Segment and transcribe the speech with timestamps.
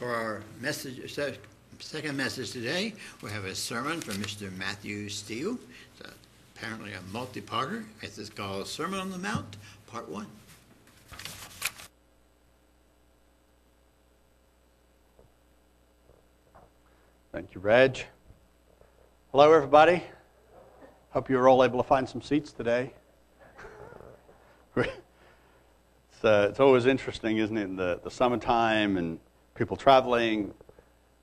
[0.00, 1.14] For our message,
[1.78, 4.50] second message today, we have a sermon from Mr.
[4.56, 5.58] Matthew Steel.
[5.98, 6.10] It's
[6.56, 7.84] apparently a multi-parter.
[8.00, 9.58] It's called Sermon on the Mount,
[9.88, 10.26] Part One.
[17.30, 18.02] Thank you, Reg.
[19.32, 20.02] Hello, everybody.
[21.10, 22.94] Hope you're all able to find some seats today.
[24.76, 24.88] it's,
[26.24, 29.20] uh, it's always interesting, isn't it, in the, the summertime and
[29.60, 30.54] people traveling,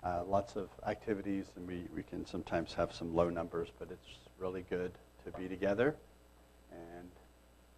[0.03, 4.19] uh, lots of activities, and we, we can sometimes have some low numbers, but it's
[4.37, 4.91] really good
[5.25, 5.95] to be together.
[6.71, 7.09] And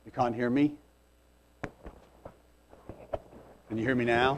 [0.06, 0.74] you can't hear me?
[3.70, 4.38] Can you hear me now?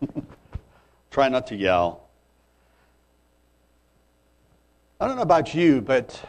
[1.10, 2.08] Try not to yell.
[5.00, 6.24] I don't know about you, but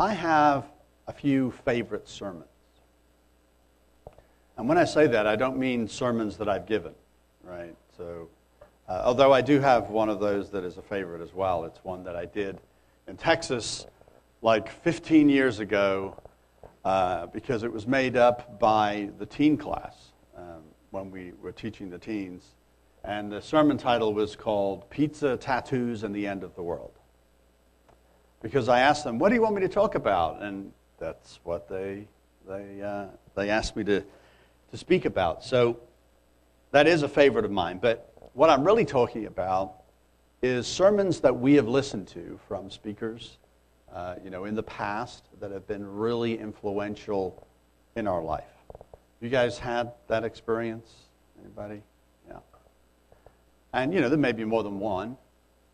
[0.00, 0.64] I have
[1.06, 2.46] a few favorite sermons.
[4.56, 6.94] And when I say that, I don't mean sermons that I've given,
[7.44, 7.74] right?
[7.96, 8.28] So,
[8.88, 11.82] uh, although I do have one of those that is a favorite as well, it's
[11.84, 12.58] one that I did
[13.06, 13.86] in Texas
[14.42, 16.20] like 15 years ago
[16.84, 21.90] uh, because it was made up by the teen class um, when we were teaching
[21.90, 22.44] the teens.
[23.04, 26.92] And the sermon title was called Pizza, Tattoos, and the End of the World
[28.42, 31.68] because I asked them, "What do you want me to talk about?" And that's what
[31.68, 32.06] they
[32.46, 34.00] they uh, they asked me to
[34.70, 35.44] to speak about.
[35.44, 35.78] So
[36.72, 37.78] that is a favorite of mine.
[37.78, 39.74] But what I'm really talking about
[40.42, 43.38] is sermons that we have listened to from speakers,
[43.94, 47.46] uh, you know, in the past that have been really influential
[47.94, 48.44] in our life.
[49.20, 50.90] You guys had that experience?
[51.40, 51.82] Anybody?
[52.28, 52.38] Yeah.
[53.72, 55.16] And you know, there may be more than one.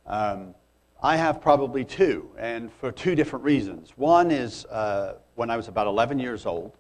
[0.07, 0.55] Um,
[1.01, 3.93] I have probably two, and for two different reasons.
[3.97, 6.77] One is uh, when I was about 11 years old,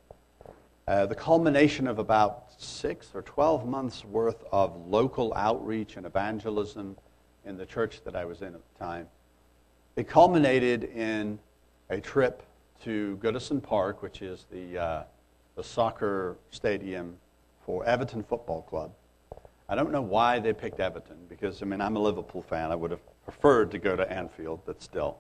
[0.88, 6.96] uh, the culmination of about six or 12 months worth of local outreach and evangelism
[7.46, 9.06] in the church that I was in at the time.
[9.96, 11.38] It culminated in
[11.88, 12.42] a trip
[12.82, 15.02] to Goodison Park, which is the, uh,
[15.54, 17.16] the soccer stadium
[17.64, 18.92] for Everton Football Club.
[19.68, 22.72] I don't know why they picked Everton, because, I mean, I'm a Liverpool fan.
[22.72, 25.18] I would have preferred to go to Anfield, but still.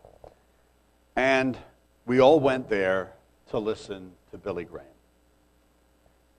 [1.14, 1.56] And
[2.06, 3.12] we all went there
[3.50, 4.86] to listen to Billy Graham.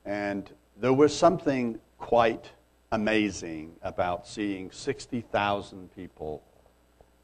[0.05, 0.49] And
[0.79, 2.49] there was something quite
[2.91, 6.41] amazing about seeing 60,000 people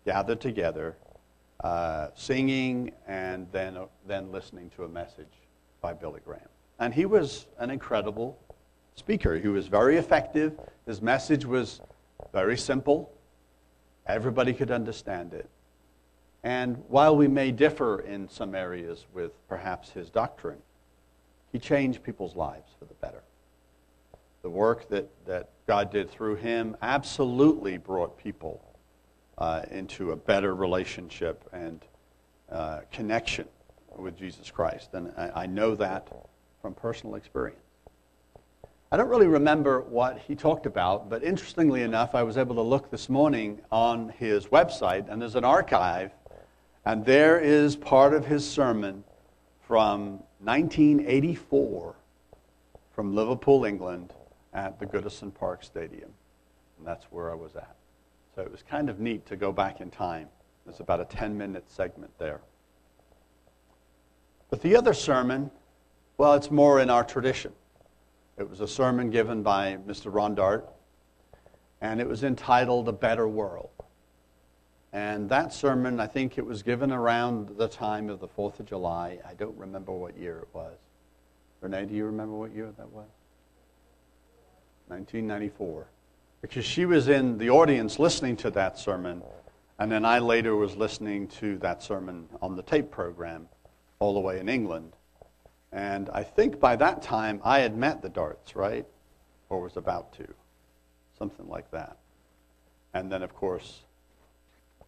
[0.06, 0.98] gathered together,
[1.64, 5.32] uh, singing, and then, uh, then listening to a message
[5.82, 6.42] by Billy Graham.
[6.80, 8.38] And he was an incredible
[8.96, 9.40] speaker.
[9.40, 10.60] He was very effective.
[10.86, 11.80] His message was
[12.34, 13.10] very simple.
[14.06, 15.50] Everybody could understand it.
[16.44, 20.62] And while we may differ in some areas with perhaps his doctrine,
[21.54, 23.24] he changed people's lives for the better.
[24.46, 28.64] The work that, that God did through him absolutely brought people
[29.40, 31.84] uh, into a better relationship and
[32.52, 33.48] uh, connection
[33.98, 34.90] with Jesus Christ.
[34.94, 36.10] And I, I know that
[36.62, 37.58] from personal experience.
[38.92, 42.62] I don't really remember what he talked about, but interestingly enough, I was able to
[42.62, 46.12] look this morning on his website, and there's an archive,
[46.86, 49.04] and there is part of his sermon
[49.68, 51.96] from 1984
[52.94, 54.14] from Liverpool, England,
[54.56, 56.10] at the Goodison Park Stadium.
[56.78, 57.76] And that's where I was at.
[58.34, 60.30] So it was kind of neat to go back in time.
[60.66, 62.42] There's about a 10 minute segment there.
[64.50, 65.52] But the other sermon,
[66.18, 67.52] well, it's more in our tradition.
[68.38, 70.14] It was a sermon given by Mr.
[70.14, 70.70] Ron Dart,
[71.82, 73.70] and it was entitled A Better World.
[74.92, 78.66] And that sermon, I think it was given around the time of the 4th of
[78.66, 79.20] July.
[79.28, 80.78] I don't remember what year it was.
[81.60, 83.08] Renee, do you remember what year that was?
[84.88, 85.88] 1994.
[86.42, 89.24] Because she was in the audience listening to that sermon,
[89.80, 93.48] and then I later was listening to that sermon on the tape program
[94.00, 94.94] all the way in England.
[95.72, 98.86] And I think by that time I had met the Darts, right?
[99.50, 100.28] Or was about to.
[101.18, 101.98] Something like that.
[102.94, 103.82] And then, of course,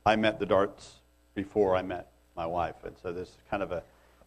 [0.06, 1.02] I met the Darts
[1.36, 2.76] before I met my wife.
[2.86, 3.82] And so there's kind of an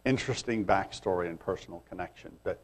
[0.05, 2.31] interesting backstory and personal connection.
[2.43, 2.59] But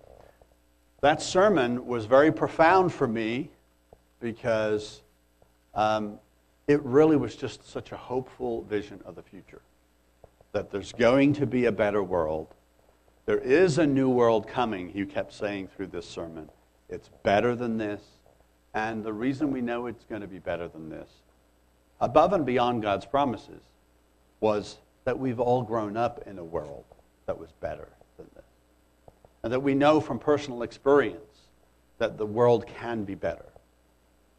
[1.02, 3.50] that sermon was very profound for me
[4.20, 5.02] because
[5.76, 6.20] um,
[6.68, 9.62] it really was just such a hopeful vision of the future.
[10.54, 12.54] That there's going to be a better world
[13.28, 16.50] there is a new world coming, he kept saying through this sermon.
[16.88, 18.02] It's better than this.
[18.74, 21.10] And the reason we know it's going to be better than this,
[22.00, 23.62] above and beyond God's promises,
[24.40, 26.86] was that we've all grown up in a world
[27.26, 27.90] that was better.
[29.48, 31.48] And that we know from personal experience
[32.00, 33.46] that the world can be better.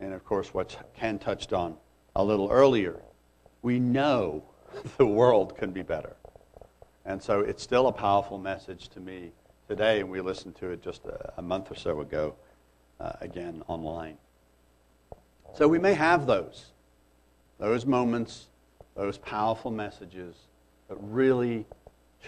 [0.01, 1.79] and of course, what Ken touched on
[2.15, 3.01] a little earlier,
[3.63, 4.45] we know
[4.99, 6.15] the world can be better.
[7.07, 9.33] And so it's still a powerful message to me
[9.67, 12.35] today, and we listened to it just a, a month or so ago,
[13.01, 14.19] uh, again online.
[15.55, 16.67] So we may have those,
[17.59, 18.49] those moments,
[18.95, 20.37] those powerful messages
[20.89, 21.65] that really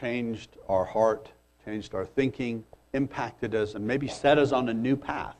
[0.00, 1.31] changed our heart,
[1.67, 5.37] changed our thinking, impacted us, and maybe set us on a new path,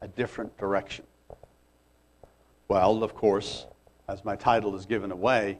[0.00, 1.04] a different direction.
[2.68, 3.66] Well, of course,
[4.08, 5.58] as my title is given away,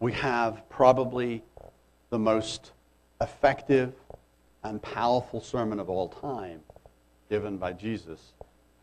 [0.00, 1.42] we have probably
[2.10, 2.72] the most
[3.20, 3.92] effective
[4.64, 6.60] and powerful sermon of all time
[7.28, 8.32] given by Jesus,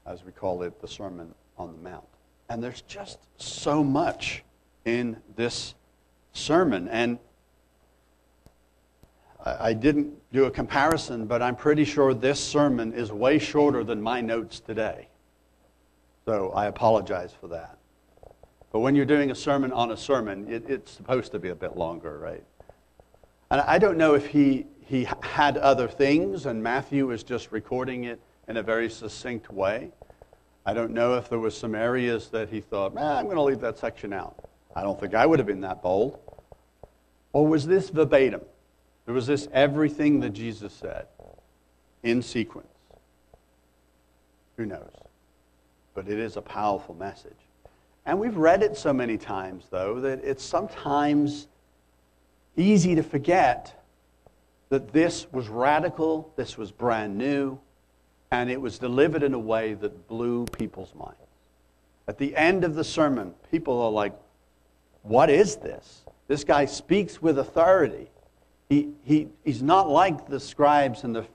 [0.06, 2.06] as we call it, the Sermon on the Mount.
[2.50, 4.44] And there's just so much
[4.86, 5.76] in this
[6.32, 6.88] sermon.
[6.88, 7.20] And
[9.60, 14.02] I, didn't do a comparison, but I'm pretty sure this sermon is way shorter than
[14.02, 15.08] my notes today.
[16.26, 17.78] So I apologize for that.
[18.72, 21.56] But when you're doing a sermon on a sermon, it, it's supposed to be a
[21.56, 22.44] bit longer, right?
[23.50, 28.04] And I don't know if he, he had other things and Matthew is just recording
[28.04, 29.92] it in a very succinct way.
[30.66, 33.62] I don't know if there was some areas that he thought, I'm going to leave
[33.62, 34.44] that section out.
[34.76, 36.20] I don't think I would have been that bold.
[37.32, 38.42] Or was this verbatim?
[39.08, 41.08] Or was this everything that Jesus said
[42.04, 42.68] in sequence?
[44.58, 44.92] Who knows?
[45.94, 47.32] But it is a powerful message.
[48.06, 51.48] And we've read it so many times, though, that it's sometimes
[52.56, 53.82] easy to forget
[54.70, 57.58] that this was radical, this was brand new,
[58.32, 61.16] and it was delivered in a way that blew people's minds.
[62.08, 64.14] At the end of the sermon, people are like,
[65.04, 66.04] What is this?
[66.28, 68.10] This guy speaks with authority.
[68.70, 71.26] He, he, he's not like the scribes and the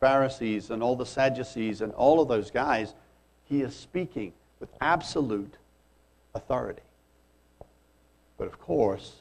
[0.00, 2.94] Pharisees and all the Sadducees and all of those guys.
[3.44, 5.56] He is speaking with absolute
[6.34, 6.82] authority.
[8.36, 9.12] But of course,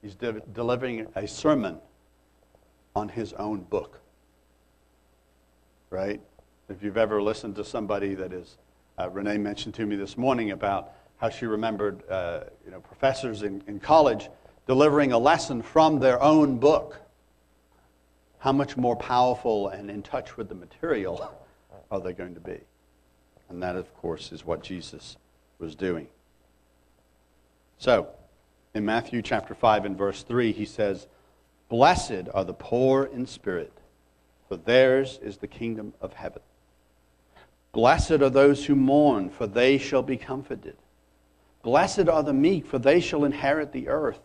[0.00, 1.78] he's de- delivering a sermon
[2.94, 4.00] on his own book.
[5.90, 6.20] Right?
[6.70, 8.56] If you've ever listened to somebody that is,
[8.98, 13.42] uh, Renee mentioned to me this morning about how she remembered uh, you know, professors
[13.42, 14.30] in, in college
[14.66, 17.00] delivering a lesson from their own book.
[18.38, 21.32] How much more powerful and in touch with the material
[21.90, 22.60] are they going to be?
[23.48, 25.16] And that, of course, is what Jesus
[25.58, 26.08] was doing.
[27.78, 28.08] So,
[28.74, 31.06] in Matthew chapter 5 and verse 3, he says,
[31.68, 33.72] Blessed are the poor in spirit,
[34.48, 36.42] for theirs is the kingdom of heaven.
[37.72, 40.76] Blessed are those who mourn, for they shall be comforted.
[41.62, 44.20] Blessed are the meek, for they shall inherit the earth.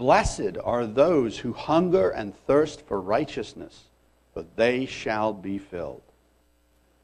[0.00, 3.90] Blessed are those who hunger and thirst for righteousness,
[4.32, 6.00] for they shall be filled.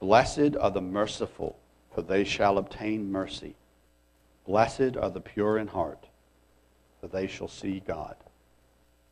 [0.01, 1.59] Blessed are the merciful,
[1.95, 3.55] for they shall obtain mercy.
[4.47, 6.07] Blessed are the pure in heart,
[6.99, 8.17] for they shall see God.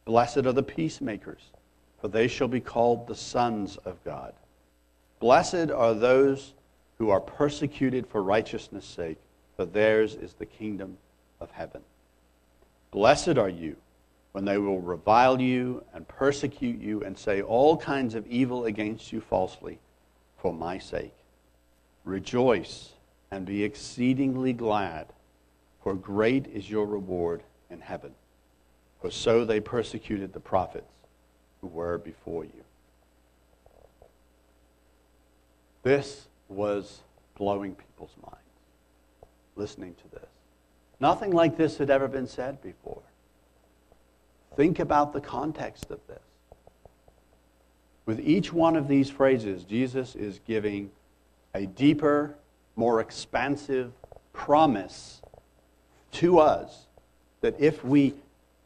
[0.07, 1.51] Blessed are the peacemakers,
[2.01, 4.33] for they shall be called the sons of God.
[5.21, 6.55] Blessed are those
[6.97, 9.19] who are persecuted for righteousness' sake,
[9.57, 10.97] for theirs is the kingdom
[11.39, 11.83] of heaven.
[12.95, 13.75] Blessed are you
[14.31, 19.13] when they will revile you and persecute you and say all kinds of evil against
[19.13, 19.81] you falsely
[20.39, 21.13] for my sake.
[22.05, 22.93] Rejoice
[23.33, 25.09] and be exceedingly glad
[25.83, 28.15] for great is your reward in heaven.
[29.01, 30.95] For so they persecuted the prophets
[31.63, 32.63] who were before you.
[35.83, 37.01] This was
[37.37, 38.39] blowing people's minds,
[39.57, 40.34] listening to this.
[41.05, 43.03] Nothing like this had ever been said before.
[44.57, 46.23] Think about the context of this.
[48.07, 50.91] With each one of these phrases, Jesus is giving
[51.53, 52.37] a deeper,
[52.75, 53.93] more expansive
[54.33, 55.21] promise
[56.13, 56.87] to us
[57.43, 58.15] that if we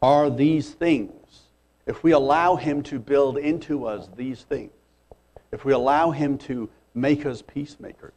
[0.00, 1.42] are these things,
[1.87, 4.71] if we allow Him to build into us these things,
[5.50, 8.12] if we allow Him to make us peacemakers,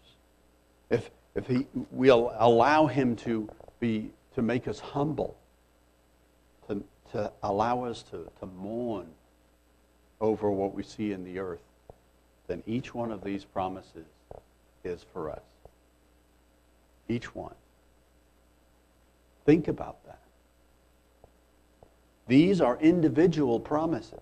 [0.92, 3.50] if, if he, we allow Him to,
[3.82, 5.36] be, to make us humble,
[6.70, 9.08] to, to allow us to, to mourn
[10.22, 11.60] over what we see in the earth,
[12.48, 14.06] then each one of these promises
[14.86, 15.42] is for us.
[17.10, 17.56] Each one.
[19.46, 20.20] Think about that.
[22.28, 24.20] These are individual promises.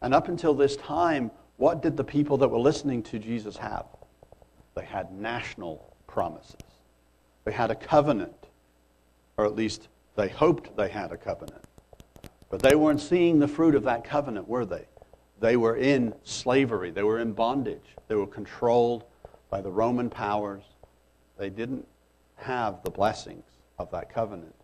[0.00, 3.86] And up until this time, what did the people that were listening to Jesus have?
[4.76, 6.67] They had national promises.
[7.48, 8.46] They had a covenant,
[9.38, 11.64] or at least they hoped they had a covenant.
[12.50, 14.84] But they weren't seeing the fruit of that covenant, were they?
[15.40, 19.04] They were in slavery, they were in bondage, they were controlled
[19.48, 20.62] by the Roman powers,
[21.38, 21.88] they didn't
[22.36, 23.46] have the blessings
[23.78, 24.54] of that covenant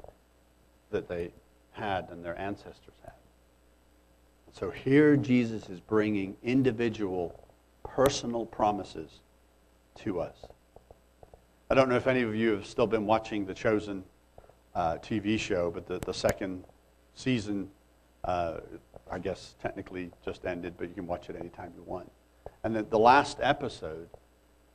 [0.90, 1.32] that they
[1.72, 3.14] had and their ancestors had.
[4.52, 7.48] So here Jesus is bringing individual,
[7.82, 9.20] personal promises
[10.00, 10.36] to us.
[11.70, 14.04] I don't know if any of you have still been watching the Chosen
[14.74, 16.64] uh, TV show, but the, the second
[17.14, 17.70] season,
[18.24, 18.58] uh,
[19.10, 22.10] I guess, technically just ended, but you can watch it anytime you want.
[22.64, 24.08] And the, the last episode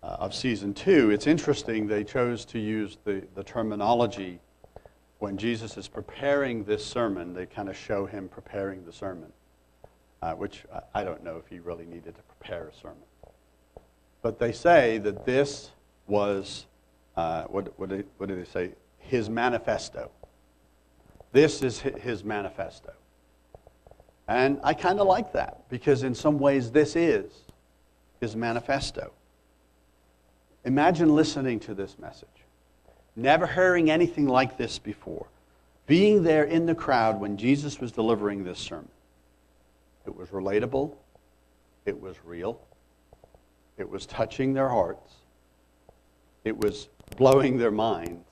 [0.02, 4.40] uh, of season two, it's interesting they chose to use the, the terminology
[5.20, 9.32] when Jesus is preparing this sermon, they kind of show him preparing the sermon,
[10.22, 13.04] uh, which I don't know if he really needed to prepare a sermon.
[14.22, 15.72] But they say that this
[16.08, 16.66] was,
[17.20, 18.72] uh, what, did, what did they say?
[18.98, 20.12] His manifesto.
[21.32, 22.94] This is his manifesto.
[24.28, 27.32] And I kind of like that because, in some ways, this is
[28.22, 29.12] his manifesto.
[30.66, 32.28] Imagine listening to this message
[33.16, 35.28] never hearing anything like this before,
[35.88, 38.88] being there in the crowd when Jesus was delivering this sermon.
[40.06, 40.96] It was relatable,
[41.86, 42.62] it was real,
[43.78, 45.16] it was touching their hearts,
[46.46, 48.26] it was blowing their minds.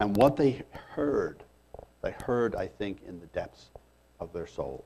[0.00, 0.62] And what they
[0.94, 1.42] heard,
[2.02, 3.70] they heard, I think, in the depths
[4.18, 4.84] of their soul.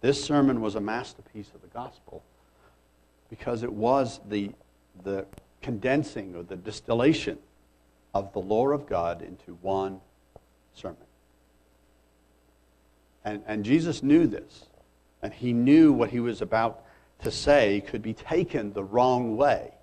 [0.00, 2.22] This sermon was a masterpiece of the gospel
[3.28, 4.50] because it was the,
[5.04, 5.26] the
[5.62, 7.38] condensing or the distillation
[8.14, 10.00] of the law of God into one
[10.74, 10.96] sermon.
[13.24, 14.66] And, and Jesus knew this,
[15.22, 16.84] and he knew what he was about
[17.22, 19.74] to say could be taken the wrong way.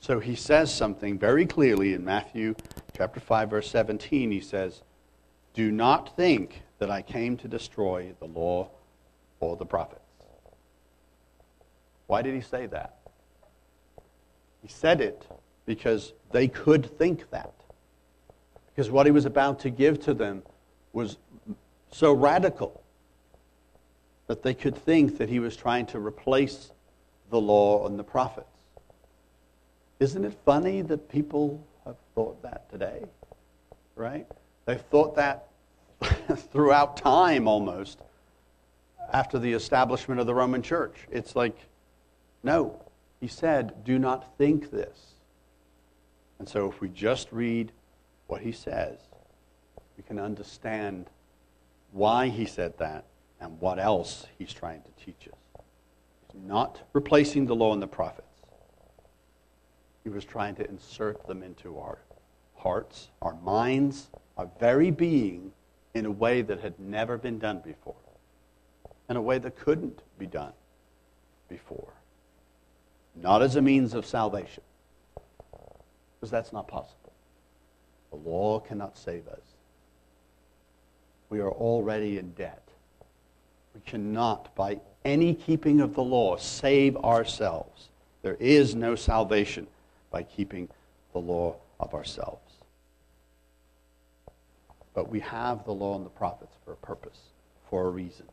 [0.00, 2.54] So he says something very clearly in Matthew
[2.96, 4.82] chapter 5 verse 17 he says,
[5.52, 8.70] "Do not think that I came to destroy the law
[9.40, 10.00] or the prophets."
[12.06, 12.96] Why did he say that?
[14.62, 15.26] He said it
[15.66, 17.52] because they could think that.
[18.66, 20.42] Because what he was about to give to them
[20.92, 21.18] was
[21.92, 22.82] so radical
[24.26, 26.72] that they could think that he was trying to replace
[27.30, 28.49] the law and the prophets.
[30.00, 33.04] Isn't it funny that people have thought that today?
[33.94, 34.26] Right?
[34.64, 35.48] They've thought that
[36.52, 38.00] throughout time almost
[39.12, 41.06] after the establishment of the Roman church.
[41.10, 41.56] It's like,
[42.42, 42.82] no,
[43.20, 45.12] he said, Do not think this.
[46.38, 47.70] And so, if we just read
[48.26, 48.96] what he says,
[49.98, 51.10] we can understand
[51.92, 53.04] why he said that
[53.40, 55.62] and what else he's trying to teach us.
[56.32, 58.29] He's not replacing the law and the prophets,
[60.10, 61.98] he was trying to insert them into our
[62.56, 65.52] hearts, our minds, our very being
[65.94, 67.94] in a way that had never been done before,
[69.08, 70.52] in a way that couldn't be done
[71.48, 71.92] before
[73.16, 74.62] not as a means of salvation,
[76.18, 77.12] because that's not possible.
[78.10, 79.40] The law cannot save us.
[81.28, 82.62] We are already in debt.
[83.74, 87.88] We cannot, by any keeping of the law, save ourselves.
[88.22, 89.66] There is no salvation
[90.10, 90.68] by keeping
[91.12, 92.54] the law of ourselves.
[94.94, 97.18] But we have the law and the prophets for a purpose,
[97.68, 98.26] for a reason.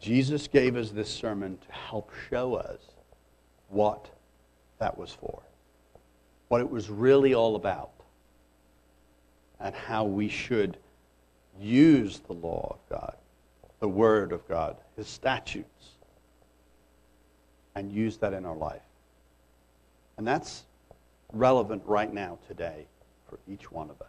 [0.00, 2.80] Jesus gave us this sermon to help show us
[3.68, 4.08] what
[4.78, 5.42] that was for,
[6.48, 7.90] what it was really all about,
[9.60, 10.76] and how we should
[11.60, 13.16] use the law of God,
[13.80, 15.96] the Word of God, His statutes,
[17.74, 18.82] and use that in our life.
[20.18, 20.64] And that's
[21.32, 22.86] relevant right now, today,
[23.28, 24.08] for each one of us.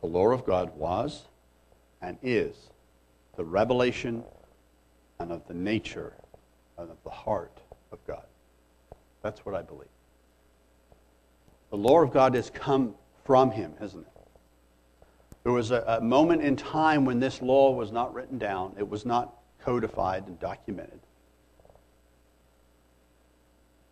[0.00, 1.24] The law of God was
[2.00, 2.54] and is
[3.36, 4.22] the revelation
[5.18, 6.12] and of the nature
[6.78, 7.58] and of the heart
[7.90, 8.24] of God.
[9.20, 9.88] That's what I believe.
[11.70, 14.12] The law of God has come from him, hasn't it?
[15.42, 18.88] There was a, a, moment in time when this law was not written down, it
[18.88, 21.00] was not codified and documented.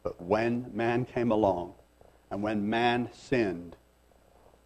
[0.04, 1.73] But when man came along
[2.30, 3.75] and when man sinned,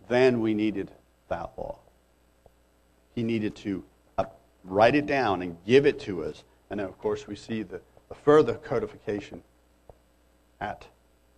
[0.09, 0.90] then we needed
[1.28, 1.78] that law.
[3.14, 3.85] He needed to
[4.18, 4.25] uh,
[4.64, 6.45] write it down and give it to us.
[6.71, 7.80] And of course, we see the,
[8.11, 9.42] a further codification
[10.61, 10.85] at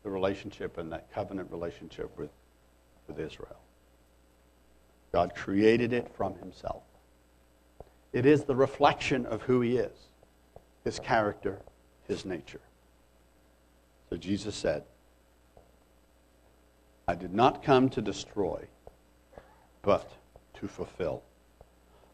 [0.03, 2.31] the relationship and that covenant relationship with,
[3.07, 3.61] with Israel.
[5.13, 6.83] God created it from himself.
[8.13, 9.97] It is the reflection of who he is,
[10.85, 11.61] his character,
[12.09, 12.61] his nature.
[14.11, 14.83] So Jesus said,
[17.07, 18.67] I did not come to destroy,
[19.83, 20.11] but
[20.55, 21.23] to fulfill.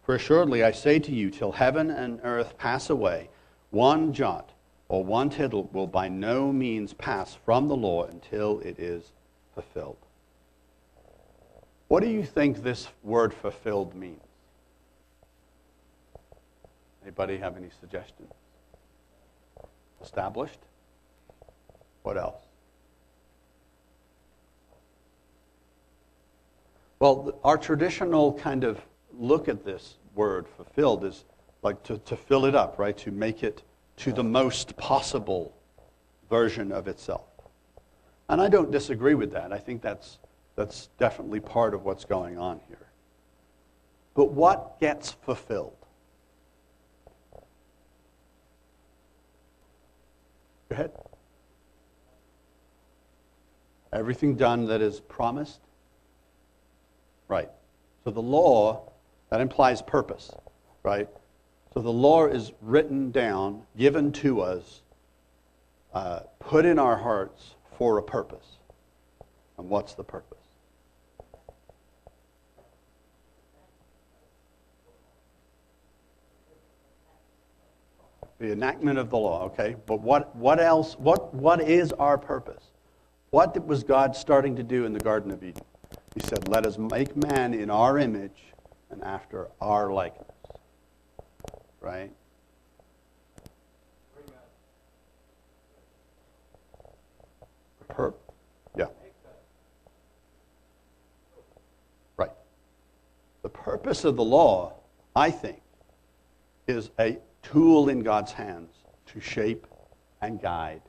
[0.05, 3.31] For assuredly I say to you, till heaven and earth pass away,
[3.71, 4.53] one jot
[4.89, 9.13] or one tittle will by no means pass from the law until it is
[9.55, 9.97] fulfilled.
[11.89, 14.21] What do you think this word fulfilled means?
[17.03, 18.33] Anybody have any suggestions?
[20.03, 20.61] Established?
[22.07, 22.41] What else?
[27.01, 28.81] Well, our traditional kind of
[29.19, 31.25] look at this word fulfilled is
[31.65, 32.97] like to, to fill it up, right?
[32.99, 33.65] To make it
[33.97, 35.53] to the most possible
[36.31, 37.27] version of itself.
[38.29, 39.53] And I don't disagree with that.
[39.53, 40.19] I think that's,
[40.55, 42.87] that's definitely part of what's going on here.
[44.15, 45.75] But what gets fulfilled?
[50.69, 50.93] Go ahead.
[53.97, 55.61] Everything done that is promised?
[57.29, 57.49] Right.
[58.05, 58.93] So the law,
[59.31, 60.31] that implies purpose,
[60.83, 61.09] right?
[61.73, 64.83] So the law is written down, given to us,
[65.95, 68.59] uh, put in our hearts for a purpose.
[69.57, 70.39] And what's the purpose?
[78.39, 79.77] The enactment of the law, okay?
[79.87, 80.99] But what, what else?
[80.99, 82.65] What, what is our purpose?
[83.31, 85.63] What was God starting to do in the Garden of Eden?
[86.15, 88.45] He said, Let us make man in our image
[88.91, 90.31] and after our likeness.
[91.81, 92.11] Right?
[97.89, 98.15] Per-
[98.77, 98.87] yeah.
[102.17, 102.31] Right.
[103.43, 104.75] The purpose of the law,
[105.15, 105.61] I think,
[106.67, 108.73] is a tool in God's hands
[109.07, 109.67] to shape
[110.21, 110.83] and guide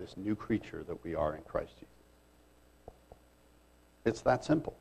[0.00, 1.88] this new creature that we are in Christ Jesus.
[4.04, 4.76] It's that simple.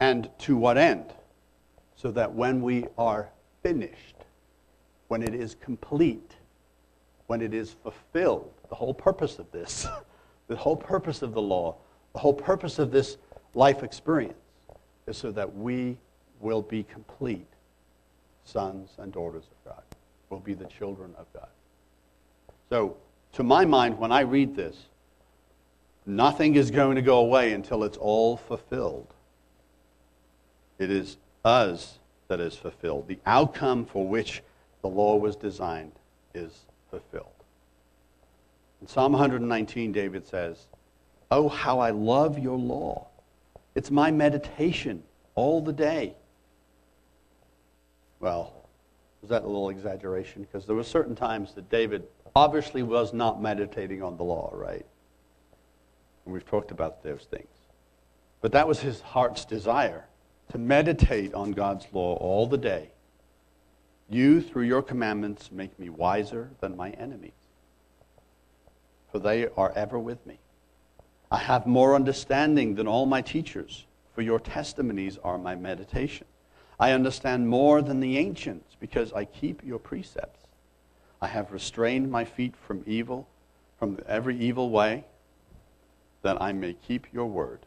[0.00, 1.12] And to what end?
[1.96, 3.28] So that when we are
[3.62, 4.14] finished,
[5.08, 6.36] when it is complete,
[7.26, 9.86] when it is fulfilled, the whole purpose of this,
[10.48, 11.76] the whole purpose of the law,
[12.12, 13.16] the whole purpose of this
[13.54, 14.34] life experience
[15.06, 15.98] is so that we
[16.40, 17.46] will be complete
[18.44, 19.82] sons and daughters of God,
[20.30, 21.48] will be the children of God.
[22.70, 22.96] So,
[23.32, 24.76] to my mind, when I read this,
[26.06, 29.12] nothing is going to go away until it's all fulfilled.
[30.78, 33.08] It is us that is fulfilled.
[33.08, 34.42] The outcome for which
[34.82, 35.92] the law was designed
[36.34, 37.26] is fulfilled.
[38.80, 40.66] In Psalm 119, David says,
[41.30, 43.08] Oh, how I love your law.
[43.74, 45.02] It's my meditation
[45.34, 46.14] all the day.
[48.20, 48.52] Well,
[49.20, 50.42] was that a little exaggeration?
[50.42, 52.04] Because there were certain times that David
[52.38, 54.86] obviously was not meditating on the law, right?
[56.24, 57.48] And we've talked about those things.
[58.40, 60.04] But that was his heart's desire
[60.52, 62.90] to meditate on God's law all the day.
[64.08, 67.32] You, through your commandments, make me wiser than my enemies,
[69.10, 70.38] for they are ever with me.
[71.32, 76.26] I have more understanding than all my teachers, for your testimonies are my meditation.
[76.78, 80.37] I understand more than the ancients, because I keep your precepts.
[81.20, 83.28] I have restrained my feet from evil,
[83.78, 85.04] from every evil way,
[86.22, 87.60] that I may keep your word.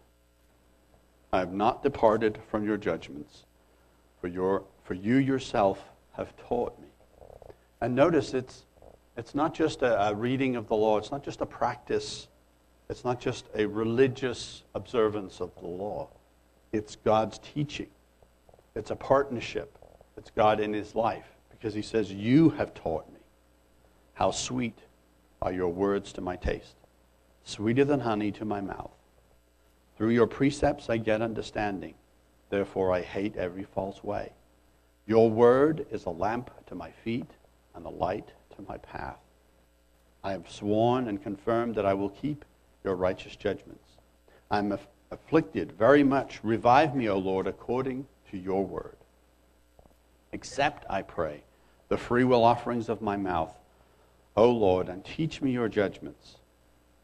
[1.33, 3.45] I have not departed from your judgments,
[4.19, 5.79] for, your, for you yourself
[6.13, 6.87] have taught me.
[7.79, 8.63] And notice it's,
[9.17, 12.27] it's not just a, a reading of the law, it's not just a practice,
[12.89, 16.09] it's not just a religious observance of the law.
[16.73, 17.89] It's God's teaching,
[18.75, 19.77] it's a partnership.
[20.17, 23.20] It's God in his life because he says, You have taught me.
[24.13, 24.79] How sweet
[25.41, 26.75] are your words to my taste,
[27.43, 28.91] sweeter than honey to my mouth.
[29.97, 31.95] Through your precepts I get understanding.
[32.49, 34.33] Therefore I hate every false way.
[35.07, 37.31] Your word is a lamp to my feet
[37.75, 39.19] and a light to my path.
[40.23, 42.45] I have sworn and confirmed that I will keep
[42.83, 43.97] your righteous judgments.
[44.49, 46.43] I am aff- afflicted very much.
[46.43, 48.97] Revive me, O Lord, according to your word.
[50.33, 51.43] Accept, I pray,
[51.89, 53.53] the freewill offerings of my mouth,
[54.35, 56.37] O Lord, and teach me your judgments.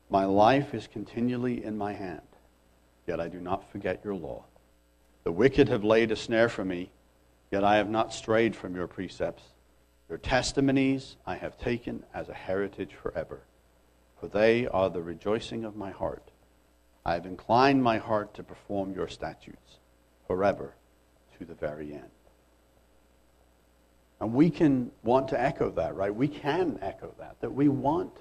[0.10, 2.22] My life is continually in my hand
[3.08, 4.44] yet I do not forget your law.
[5.24, 6.92] The wicked have laid a snare for me,
[7.50, 9.44] yet I have not strayed from your precepts.
[10.10, 13.42] Your testimonies I have taken as a heritage forever,
[14.20, 16.32] for they are the rejoicing of my heart.
[17.06, 19.80] I have inclined my heart to perform your statutes
[20.28, 20.76] forever
[21.38, 22.10] to the very end.
[24.20, 26.14] And we can want to echo that, right?
[26.14, 28.14] We can echo that, that we want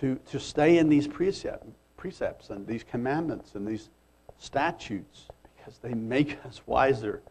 [0.00, 3.88] to, to stay in these precepts, precepts and these commandments and these
[4.38, 5.26] statutes
[5.56, 7.22] because they make us wiser.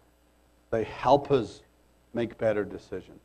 [0.72, 1.62] They help us
[2.14, 3.20] make better decisions.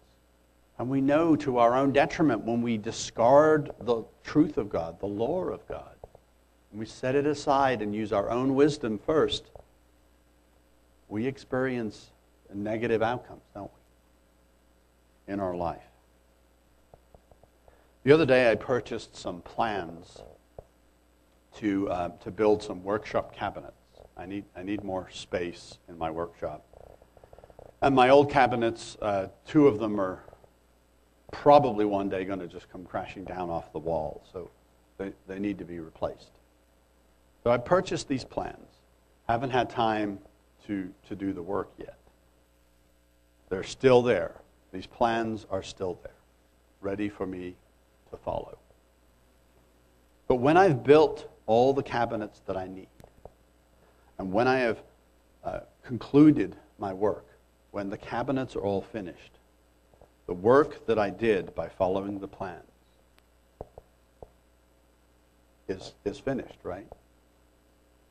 [0.78, 5.06] And we know to our own detriment when we discard the truth of God, the
[5.06, 5.94] law of God,
[6.70, 9.44] and we set it aside and use our own wisdom first,
[11.08, 12.10] we experience
[12.54, 13.79] negative outcomes, don't we,
[15.30, 15.82] in our life.
[18.02, 20.22] The other day, I purchased some plans
[21.58, 23.74] to, uh, to build some workshop cabinets.
[24.16, 26.64] I need, I need more space in my workshop.
[27.80, 30.24] And my old cabinets, uh, two of them are
[31.32, 34.50] probably one day going to just come crashing down off the wall, so
[34.98, 36.32] they, they need to be replaced.
[37.44, 38.56] So I purchased these plans.
[39.28, 40.18] Haven't had time
[40.66, 41.96] to, to do the work yet.
[43.48, 44.39] They're still there.
[44.72, 46.12] These plans are still there,
[46.80, 47.56] ready for me
[48.10, 48.58] to follow.
[50.28, 52.86] But when I've built all the cabinets that I need,
[54.18, 54.78] and when I have
[55.42, 57.26] uh, concluded my work,
[57.72, 59.32] when the cabinets are all finished,
[60.26, 62.62] the work that I did by following the plans
[65.66, 66.86] is, is finished, right?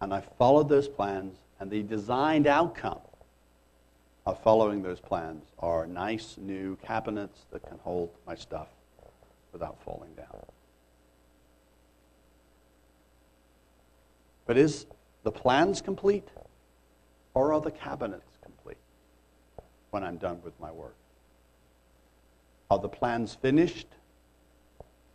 [0.02, 3.00] And I followed those plans, and the designed outcome
[4.26, 8.68] of following those plans are nice new cabinets that can hold my stuff
[9.52, 10.46] without falling down.
[14.46, 14.86] But is
[15.24, 16.28] the plans complete
[17.34, 18.78] or are the cabinets complete
[19.92, 20.96] when I'm done with my work?
[22.70, 23.88] Are the plans finished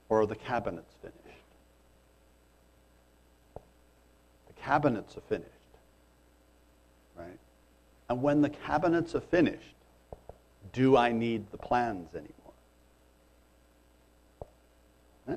[0.09, 1.19] or are the cabinets finished?
[4.47, 5.54] The cabinets are finished?
[8.09, 9.75] And when the cabinets are finished,
[10.73, 12.33] do I need the plans anymore?
[15.29, 15.37] Yeah.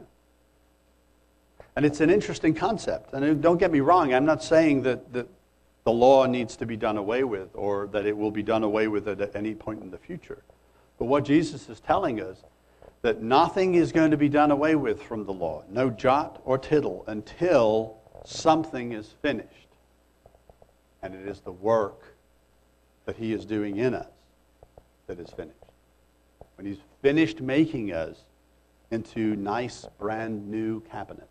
[1.76, 3.14] And it's an interesting concept.
[3.14, 5.28] And don't get me wrong, I'm not saying that, that
[5.86, 8.88] the law needs to be done away with or that it will be done away
[8.88, 10.44] with at any point in the future.
[11.00, 12.44] But what Jesus is telling us
[13.04, 16.58] that nothing is going to be done away with from the law, no jot or
[16.58, 19.68] tittle, until something is finished.
[21.02, 22.17] And it is the work
[23.08, 24.06] that He is doing in us
[25.08, 25.58] that is finished.
[26.56, 28.18] When He's finished making us
[28.92, 31.28] into nice, brand new cabinets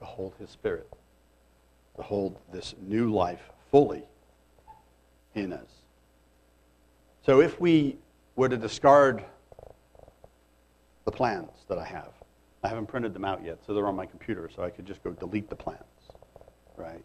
[0.00, 0.88] to hold His Spirit,
[1.96, 4.02] to hold this new life fully
[5.34, 5.68] in us.
[7.24, 7.98] So if we
[8.36, 9.22] were to discard
[11.04, 12.12] the plans that I have,
[12.64, 15.04] I haven't printed them out yet, so they're on my computer, so I could just
[15.04, 15.82] go delete the plans,
[16.76, 17.04] right?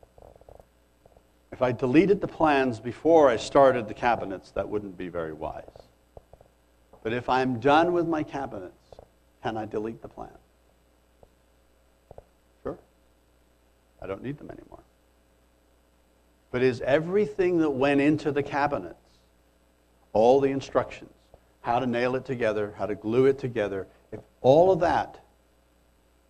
[1.55, 5.63] If I deleted the plans before I started the cabinets, that wouldn't be very wise.
[7.01, 8.91] But if I'm done with my cabinets,
[9.41, 10.37] can I delete the plan?
[12.61, 12.77] Sure.
[14.01, 14.83] I don't need them anymore.
[16.51, 18.99] But is everything that went into the cabinets,
[20.11, 21.13] all the instructions,
[21.61, 25.23] how to nail it together, how to glue it together, if all of that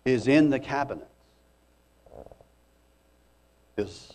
[0.04, 1.10] is in the cabinets,
[3.76, 4.12] is,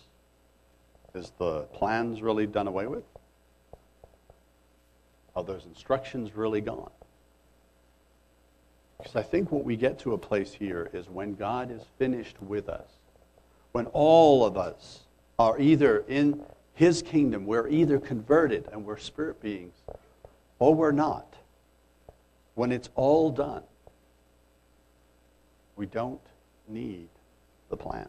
[1.13, 3.03] is the plans really done away with?
[5.35, 6.91] Are those instructions really gone?
[8.97, 12.41] Because I think what we get to a place here is when God is finished
[12.41, 12.87] with us,
[13.71, 15.01] when all of us
[15.39, 16.43] are either in
[16.75, 19.73] his kingdom, we're either converted and we're spirit beings,
[20.59, 21.35] or we're not.
[22.55, 23.63] When it's all done,
[25.75, 26.21] we don't
[26.67, 27.07] need
[27.69, 28.07] the plan.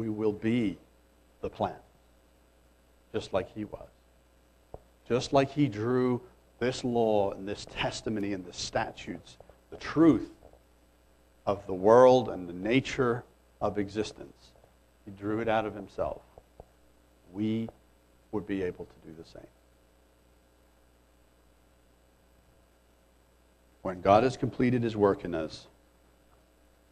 [0.00, 0.78] We will be
[1.42, 1.76] the plan,
[3.12, 3.90] just like he was.
[5.06, 6.22] Just like he drew
[6.58, 9.36] this law and this testimony and the statutes,
[9.70, 10.30] the truth
[11.44, 13.24] of the world and the nature
[13.60, 14.52] of existence.
[15.04, 16.22] He drew it out of himself.
[17.34, 17.68] We
[18.32, 19.46] would be able to do the same.
[23.82, 25.66] When God has completed his work in us,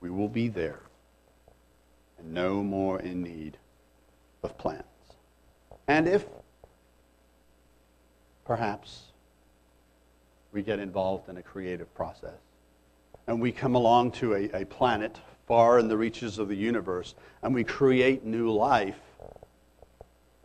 [0.03, 0.81] we will be there
[2.19, 3.57] and no more in need
[4.43, 4.85] of plans.
[5.87, 6.25] And if
[8.45, 9.13] perhaps
[10.53, 12.41] we get involved in a creative process.
[13.27, 17.15] And we come along to a, a planet far in the reaches of the universe,
[17.43, 18.99] and we create new life.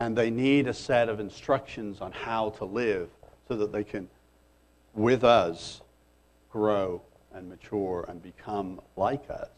[0.00, 3.08] And they need a set of instructions on how to live
[3.48, 4.08] so that they can,
[4.92, 5.80] with us,
[6.50, 7.00] grow
[7.32, 9.48] and mature and become like us.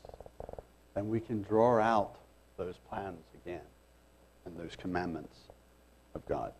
[0.97, 2.17] Then we can draw out
[2.57, 3.61] those plans again
[4.47, 5.37] and those commandments
[6.15, 6.53] of God.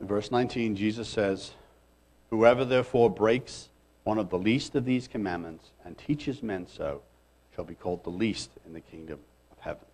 [0.00, 1.52] In verse 19, Jesus says,
[2.30, 3.68] Whoever therefore breaks
[4.04, 7.02] one of the least of these commandments and teaches men so
[7.54, 9.18] shall be called the least in the kingdom
[9.52, 9.84] of heaven.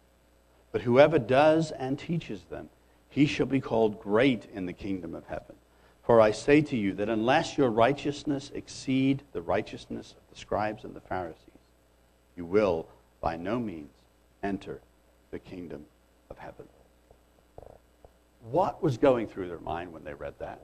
[0.71, 2.69] But whoever does and teaches them,
[3.09, 5.57] he shall be called great in the kingdom of heaven.
[6.05, 10.85] For I say to you that unless your righteousness exceed the righteousness of the scribes
[10.85, 11.39] and the Pharisees,
[12.37, 12.87] you will
[13.21, 13.91] by no means
[14.43, 14.81] enter
[15.31, 15.87] the kingdom
[16.31, 16.67] of heaven.
[18.51, 20.61] What was going through their mind when they read that?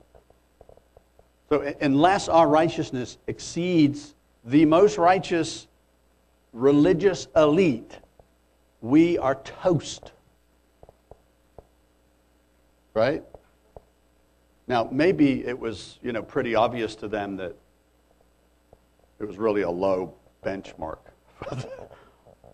[1.49, 4.13] So, unless our righteousness exceeds
[4.45, 5.67] the most righteous
[6.53, 7.99] religious elite,
[8.81, 10.11] we are toast.
[12.93, 13.23] Right?
[14.71, 17.57] Now, maybe it was, you know, pretty obvious to them that
[19.19, 20.13] it was really a low
[20.45, 20.99] benchmark
[21.49, 21.69] the,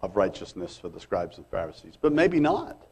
[0.02, 2.88] of righteousness for the scribes and Pharisees, but maybe not.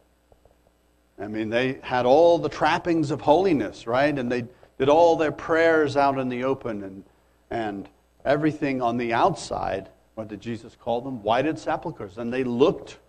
[1.20, 4.16] I mean, they had all the trappings of holiness, right?
[4.16, 4.46] And they
[4.78, 7.04] did all their prayers out in the open and,
[7.50, 7.90] and
[8.26, 9.90] everything on the outside.
[10.14, 11.24] What did Jesus call them?
[11.24, 12.20] Whited sepulchres.
[12.20, 13.00] And they looked,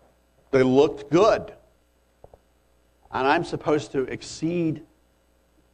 [0.50, 1.52] they looked good.
[3.12, 4.82] And I'm supposed to exceed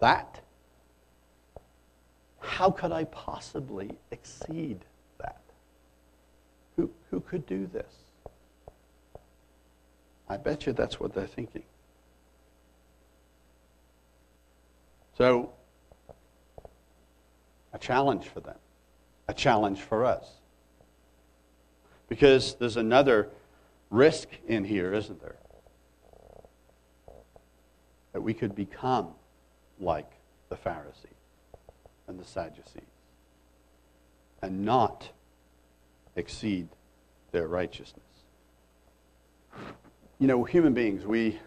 [0.02, 0.40] that?
[2.40, 4.80] How could I possibly exceed
[5.18, 5.40] that?
[6.76, 7.94] Who, who could do this?
[10.28, 11.62] I bet you that's what they're thinking.
[15.16, 15.52] So,
[17.72, 18.58] a challenge for them,
[19.28, 20.26] a challenge for us.
[22.08, 23.28] Because there's another
[23.90, 25.36] risk in here, isn't there?
[28.12, 29.08] That we could become
[29.80, 30.10] like
[30.48, 31.10] the Pharisees
[32.06, 32.82] and the Sadducees
[34.42, 35.08] and not
[36.16, 36.68] exceed
[37.30, 38.04] their righteousness.
[40.18, 41.38] You know, human beings, we,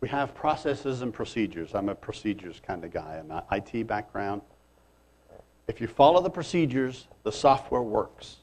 [0.00, 1.74] we have processes and procedures.
[1.74, 3.20] I'm a procedures kind of guy.
[3.20, 4.42] I'm an IT background.
[5.68, 8.36] If you follow the procedures, the software works,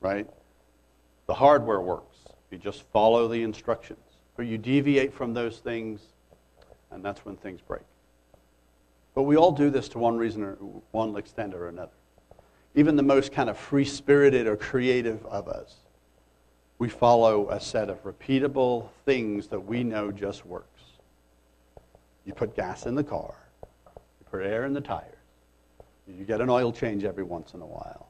[0.00, 0.28] right?
[1.26, 2.16] The hardware works.
[2.50, 4.00] You just follow the instructions.
[4.38, 6.00] Or you deviate from those things,
[6.90, 7.82] and that's when things break.
[9.16, 10.56] But we all do this to one reason or
[10.90, 11.96] one extent or another.
[12.74, 15.74] Even the most kind of free spirited or creative of us,
[16.78, 20.82] we follow a set of repeatable things that we know just works.
[22.26, 23.34] You put gas in the car,
[23.96, 25.14] you put air in the tires,
[26.06, 28.08] you get an oil change every once in a while.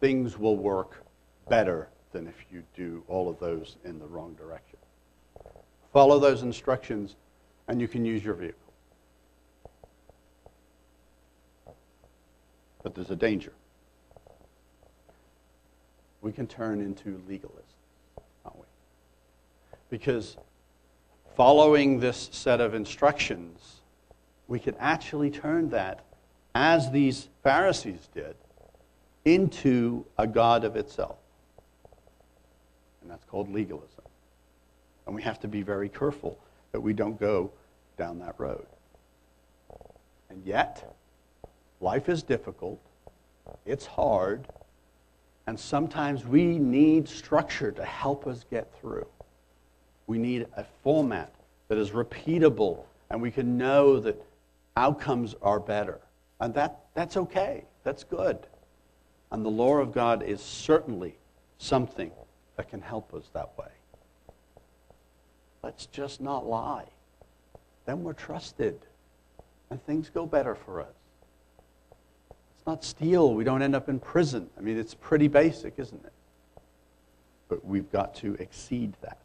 [0.00, 1.02] Things will work
[1.48, 4.78] better than if you do all of those in the wrong direction.
[5.94, 7.16] Follow those instructions,
[7.68, 8.65] and you can use your vehicle.
[12.86, 13.52] But there's a danger.
[16.20, 17.74] We can turn into legalists,
[18.44, 18.66] aren't we?
[19.90, 20.36] Because
[21.34, 23.80] following this set of instructions,
[24.46, 26.04] we could actually turn that,
[26.54, 28.36] as these Pharisees did,
[29.24, 31.16] into a God of itself.
[33.02, 34.04] And that's called legalism.
[35.06, 36.38] And we have to be very careful
[36.70, 37.50] that we don't go
[37.98, 38.66] down that road.
[40.30, 40.95] And yet,
[41.80, 42.80] Life is difficult,
[43.64, 44.48] it's hard,
[45.46, 49.06] and sometimes we need structure to help us get through.
[50.06, 51.32] We need a format
[51.68, 54.20] that is repeatable and we can know that
[54.76, 56.00] outcomes are better.
[56.40, 58.38] And that, that's okay, that's good.
[59.30, 61.16] And the law of God is certainly
[61.58, 62.10] something
[62.56, 63.68] that can help us that way.
[65.62, 66.86] Let's just not lie.
[67.86, 68.78] Then we're trusted,
[69.70, 70.94] and things go better for us
[72.66, 73.32] not steal.
[73.32, 74.50] We don't end up in prison.
[74.58, 76.12] I mean, it's pretty basic, isn't it?
[77.48, 79.20] But we've got to exceed that.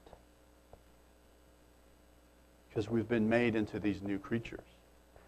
[2.69, 4.59] Because we've been made into these new creatures.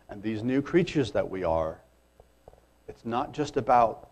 [0.09, 1.79] And these new creatures that we are,
[2.87, 4.09] it's not just about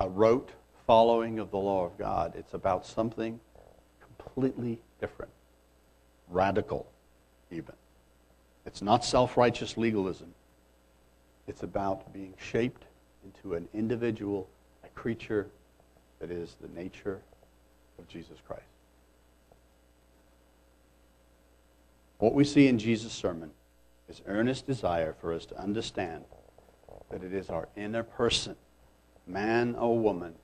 [0.00, 0.50] a rote
[0.86, 3.38] following of the law of God, it's about something
[4.00, 5.30] completely different,
[6.28, 6.90] radical,
[7.50, 7.74] even.
[8.66, 10.34] It's not self righteous legalism,
[11.46, 12.87] it's about being shaped
[13.24, 14.48] into an individual,
[14.84, 15.48] a creature
[16.20, 17.20] that is the nature
[17.98, 18.62] of Jesus Christ.
[22.18, 23.50] What we see in Jesus' sermon
[24.08, 26.24] is earnest desire for us to understand
[27.10, 28.56] that it is our inner person,
[29.26, 30.34] man or woman,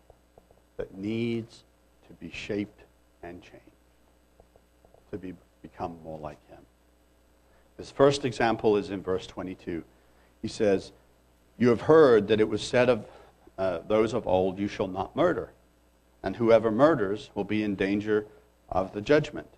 [0.77, 1.65] that needs
[2.07, 2.83] to be shaped
[3.23, 3.65] and changed,
[5.11, 6.59] to be, become more like him.
[7.77, 9.83] His first example is in verse 22.
[10.43, 10.93] He says,
[11.59, 13.07] you have heard that it was said of
[13.57, 15.53] uh, those of old, You shall not murder,
[16.23, 18.27] and whoever murders will be in danger
[18.69, 19.49] of the judgment.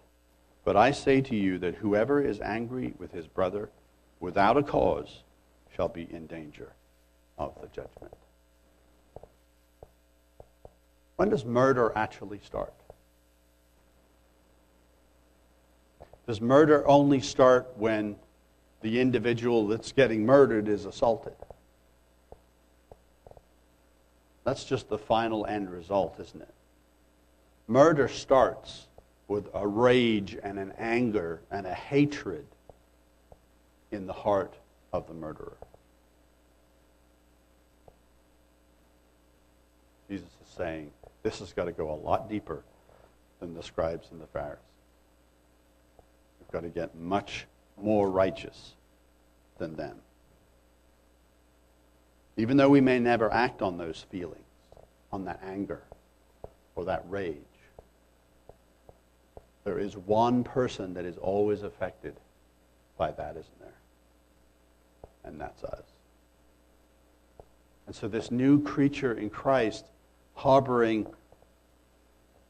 [0.64, 3.70] But I say to you that whoever is angry with his brother
[4.20, 5.22] without a cause
[5.74, 6.72] shall be in danger
[7.38, 8.12] of the judgment.
[11.16, 12.74] When does murder actually start?
[16.26, 18.16] Does murder only start when
[18.86, 21.34] the individual that's getting murdered is assaulted.
[24.46, 26.54] That's just the final end result, isn't it?
[27.66, 28.86] Murder starts
[29.26, 32.46] with a rage and an anger and a hatred
[33.90, 34.54] in the heart
[34.92, 35.56] of the murderer.
[40.08, 40.92] Jesus is saying
[41.24, 42.62] this has got to go a lot deeper
[43.40, 44.62] than the scribes and the Pharisees.
[46.38, 48.74] We've got to get much more righteous
[49.58, 49.96] than them.
[52.36, 54.40] Even though we may never act on those feelings,
[55.12, 55.82] on that anger
[56.74, 57.36] or that rage,
[59.64, 62.14] there is one person that is always affected
[62.96, 63.78] by that, isn't there?
[65.24, 65.82] And that's us.
[67.86, 69.86] And so, this new creature in Christ,
[70.34, 71.06] harboring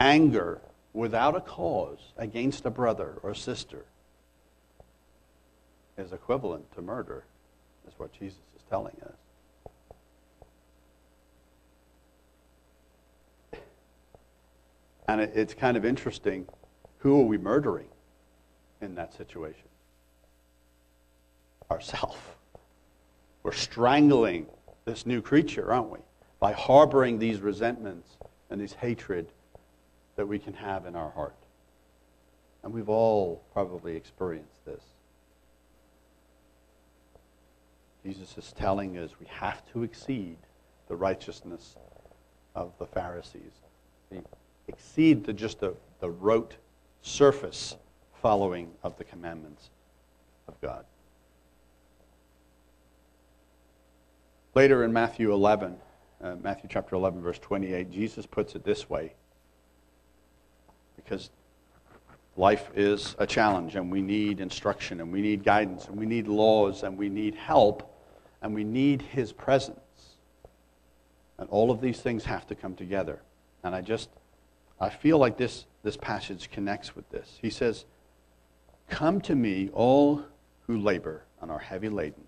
[0.01, 0.61] anger
[0.92, 3.85] without a cause against a brother or sister,
[5.96, 7.25] is equivalent to murder,
[7.87, 9.16] is what Jesus is telling us.
[15.09, 16.47] And it, it's kind of interesting.
[16.99, 17.88] Who are we murdering
[18.81, 19.69] in that situation?
[21.71, 22.37] Ourself.
[23.42, 24.47] We're strangling
[24.85, 26.01] this new creature, aren't we?
[26.40, 28.09] By harboring these resentments
[28.51, 29.29] and these hatred
[30.16, 31.37] that we can have in our heart.
[32.62, 34.83] And we've all probably experienced this.
[38.05, 40.38] Jesus is telling us we have to exceed
[40.88, 41.77] the righteousness
[42.55, 43.53] of the Pharisees
[44.69, 46.57] exceed the, just the, the rote
[47.03, 47.77] surface
[48.21, 49.71] following of the commandments
[50.49, 50.85] of God.
[54.55, 55.77] Later in Matthew 11,
[56.23, 59.13] uh, Matthew chapter 11, verse 28, Jesus puts it this way
[60.97, 61.31] because
[62.37, 66.27] life is a challenge and we need instruction and we need guidance and we need
[66.27, 67.95] laws and we need help
[68.43, 69.79] and we need His presence.
[71.39, 73.21] And all of these things have to come together.
[73.63, 74.09] And I just
[74.81, 77.39] I feel like this, this passage connects with this.
[77.41, 77.85] He says,
[78.89, 80.25] Come to me, all
[80.67, 82.25] who labor and are heavy laden,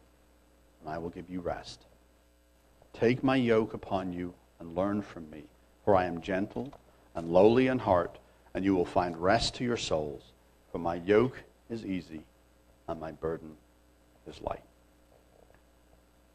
[0.81, 1.85] and I will give you rest.
[2.93, 5.45] Take my yoke upon you and learn from me,
[5.85, 6.73] for I am gentle
[7.15, 8.19] and lowly in heart,
[8.55, 10.33] and you will find rest to your souls.
[10.73, 12.23] For my yoke is easy
[12.89, 13.57] and my burden
[14.27, 14.63] is light.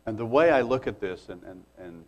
[0.06, 2.06] And the way I look at this and, and, and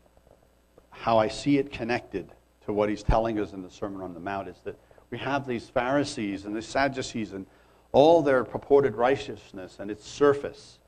[0.91, 2.29] how I see it connected
[2.65, 4.77] to what he's telling us in the Sermon on the Mount is that
[5.11, 7.45] we have these Pharisees and the Sadducees and
[7.91, 10.79] all their purported righteousness and its surface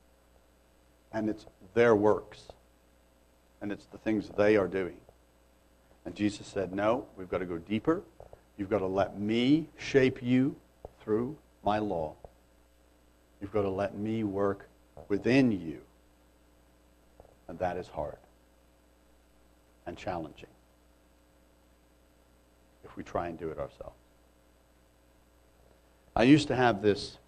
[1.14, 2.48] and it's their works
[3.62, 4.98] and it's the things they are doing.
[6.06, 8.02] And Jesus said, No, we've got to go deeper.
[8.58, 10.56] You've got to let me shape you
[11.04, 12.16] through my law.
[13.40, 14.68] You've got to let me work
[15.10, 15.80] within you.
[17.48, 18.18] And that is hard
[19.86, 20.50] and challenging
[22.98, 23.96] we try and do it ourselves.
[26.16, 27.20] I used to have this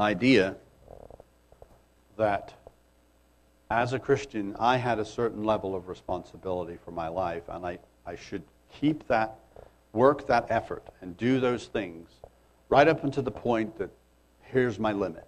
[0.00, 0.56] idea
[2.16, 2.54] that
[3.70, 7.78] as a Christian, I had a certain level of responsibility for my life, and I,
[8.06, 8.42] I should
[8.80, 9.38] keep that,
[9.92, 12.08] work that effort, and do those things
[12.70, 13.90] right up until the point that
[14.40, 15.26] here's my limit.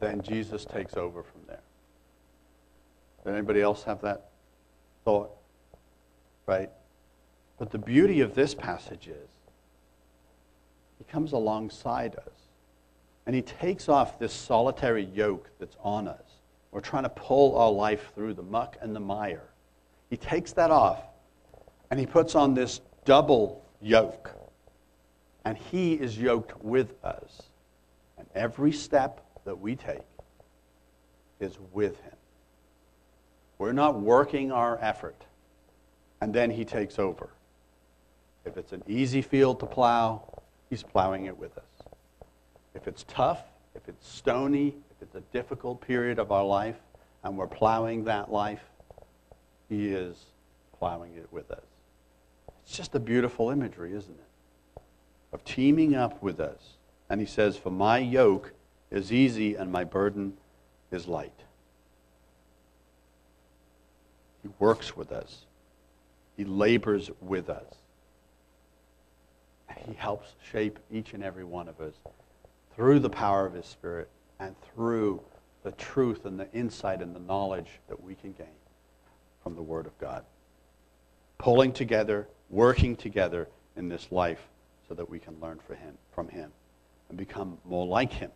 [0.00, 1.60] Then Jesus takes over from there.
[3.24, 4.30] Did anybody else have that
[5.04, 5.30] thought?
[6.46, 6.70] Right?
[7.62, 9.28] But the beauty of this passage is
[10.98, 12.48] he comes alongside us
[13.24, 16.24] and he takes off this solitary yoke that's on us.
[16.72, 19.44] We're trying to pull our life through the muck and the mire.
[20.10, 21.04] He takes that off
[21.92, 24.32] and he puts on this double yoke.
[25.44, 27.42] And he is yoked with us.
[28.18, 30.00] And every step that we take
[31.38, 32.16] is with him.
[33.58, 35.26] We're not working our effort
[36.20, 37.30] and then he takes over.
[38.44, 41.86] If it's an easy field to plow, he's plowing it with us.
[42.74, 43.42] If it's tough,
[43.74, 46.76] if it's stony, if it's a difficult period of our life,
[47.24, 48.62] and we're plowing that life,
[49.68, 50.26] he is
[50.78, 51.62] plowing it with us.
[52.64, 54.82] It's just a beautiful imagery, isn't it?
[55.32, 56.76] Of teaming up with us.
[57.08, 58.52] And he says, For my yoke
[58.90, 60.34] is easy and my burden
[60.90, 61.32] is light.
[64.42, 65.46] He works with us,
[66.36, 67.64] he labors with us.
[69.86, 71.94] He helps shape each and every one of us
[72.74, 74.08] through the power of His Spirit
[74.40, 75.20] and through
[75.62, 78.46] the truth and the insight and the knowledge that we can gain
[79.42, 80.24] from the Word of God.
[81.38, 84.48] Pulling together, working together in this life
[84.88, 86.52] so that we can learn from Him, from Him
[87.08, 88.30] and become more like Him.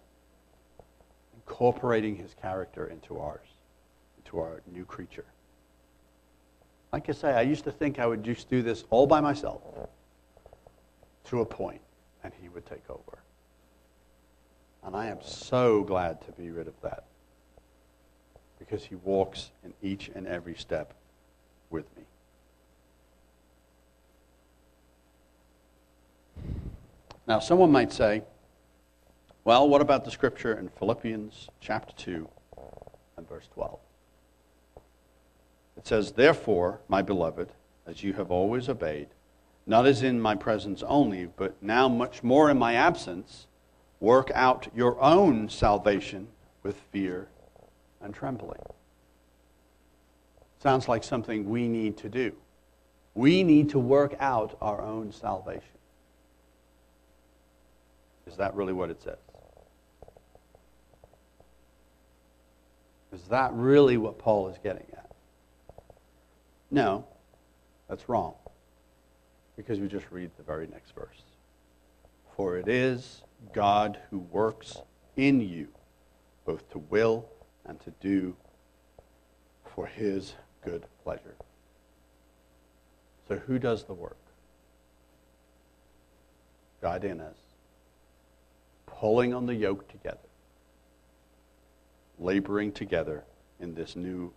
[1.34, 3.46] incorporating his character into ours,
[4.18, 5.24] into our new creature.
[6.92, 9.62] Like I say, I used to think I would just do this all by myself
[11.26, 11.80] to a point,
[12.24, 13.18] and he would take over.
[14.84, 17.04] And I am so glad to be rid of that
[18.58, 20.94] because he walks in each and every step
[21.70, 22.04] with me.
[27.26, 28.22] Now, someone might say,
[29.44, 32.28] well, what about the scripture in Philippians chapter 2
[33.16, 33.78] and verse 12?
[35.76, 37.50] It says, Therefore, my beloved,
[37.86, 39.08] as you have always obeyed,
[39.66, 43.46] not as in my presence only, but now much more in my absence,
[43.98, 46.28] work out your own salvation
[46.62, 47.28] with fear
[48.00, 48.60] and trembling.
[50.62, 52.32] Sounds like something we need to do.
[53.14, 55.62] We need to work out our own salvation.
[58.26, 59.18] Is that really what it says?
[63.12, 65.10] Is that really what Paul is getting at?
[66.70, 67.06] No,
[67.88, 68.34] that's wrong.
[69.56, 71.22] Because we just read the very next verse.
[72.36, 73.22] For it is
[73.54, 74.76] God who works
[75.16, 75.68] in you,
[76.44, 77.26] both to will
[77.64, 78.36] and to do
[79.74, 80.34] for his
[80.64, 81.34] good pleasure.
[83.28, 84.16] So, who does the work?
[86.80, 87.36] God in us,
[88.86, 90.18] pulling on the yoke together,
[92.18, 93.24] laboring together
[93.58, 94.32] in this new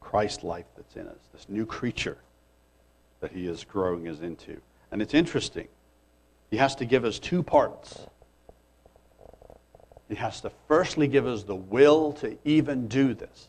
[0.00, 2.18] Christ life that's in us, this new creature
[3.24, 4.60] that he is growing us into.
[4.92, 5.66] And it's interesting.
[6.50, 8.06] He has to give us two parts.
[10.10, 13.48] He has to firstly give us the will to even do this.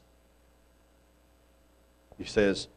[2.17, 2.69] He says,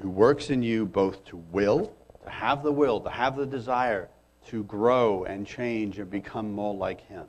[0.00, 1.92] who works in you both to will,
[2.24, 4.08] to have the will, to have the desire
[4.46, 7.26] to grow and change and become more like him,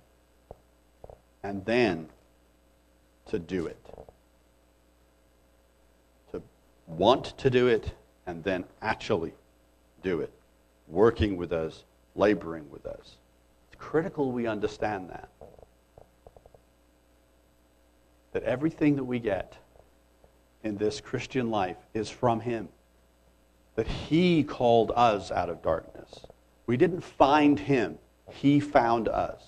[1.44, 2.08] and then
[3.26, 3.86] to do it.
[6.32, 6.42] To
[6.88, 7.92] want to do it
[8.32, 9.34] and then actually
[10.02, 10.32] do it,
[10.88, 11.84] working with us,
[12.16, 13.18] laboring with us
[13.68, 15.30] It's critical we understand that.
[18.32, 19.58] That everything that we get
[20.64, 22.70] in this Christian life is from Him.
[23.76, 26.26] That He called us out of darkness.
[26.68, 27.98] We didn't find Him,
[28.30, 29.44] He found us.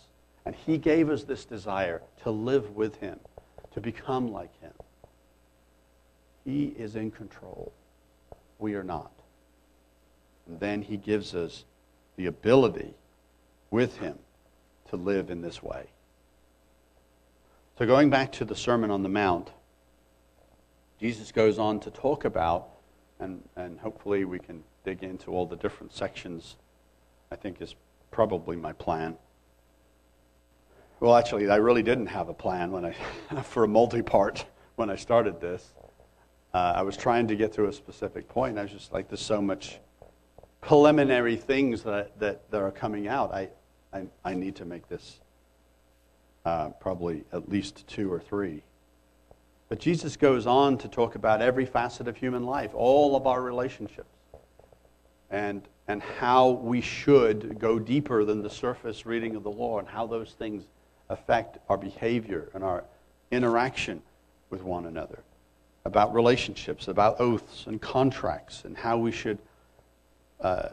[0.46, 3.18] And He gave us this desire to live with Him,
[3.72, 4.74] to become like Him.
[6.44, 7.72] He is in control.
[8.64, 9.12] We are not.
[10.48, 11.66] And then He gives us
[12.16, 12.94] the ability
[13.72, 14.18] with Him
[14.88, 15.88] to live in this way.
[17.78, 19.50] So, going back to the Sermon on the Mount,
[20.98, 22.70] Jesus goes on to talk about,
[23.20, 26.56] and, and hopefully we can dig into all the different sections,
[27.34, 27.76] I think is
[28.12, 29.18] probably my plan.
[31.02, 32.94] Well, actually, I really didn't have a plan when I,
[33.44, 34.46] for a multi part
[34.78, 35.74] when I started this.
[36.54, 38.60] Uh, I was trying to get to a specific point.
[38.60, 39.80] I was just like, there's so much
[40.62, 43.34] preliminary things that, that, that are coming out.
[43.34, 43.50] I,
[43.92, 45.20] I, I need to make this
[46.46, 48.62] uh, probably at least two or three.
[49.70, 53.42] But Jesus goes on to talk about every facet of human life, all of our
[53.42, 54.16] relationships,
[55.32, 59.88] and, and how we should go deeper than the surface reading of the law, and
[59.88, 60.66] how those things
[61.10, 62.84] affect our behavior and our
[63.32, 64.04] interaction
[64.52, 65.24] with one another,
[65.86, 69.38] about relationships, about oaths and contracts, and how we should
[70.40, 70.70] uh,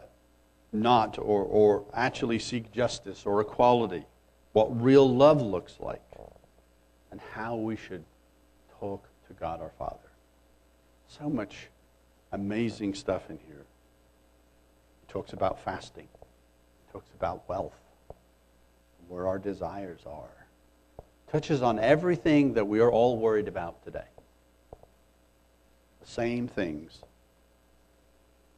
[0.73, 4.05] not or, or actually seek justice or equality,
[4.53, 6.03] what real love looks like,
[7.11, 8.05] and how we should
[8.79, 9.99] talk to God our Father.
[11.09, 11.69] So much
[12.33, 13.65] amazing stuff in here.
[15.01, 17.81] He talks about fasting, he talks about wealth,
[19.09, 20.29] where our desires are.
[21.33, 24.05] Touches on everything that we are all worried about today.
[26.05, 27.01] Same things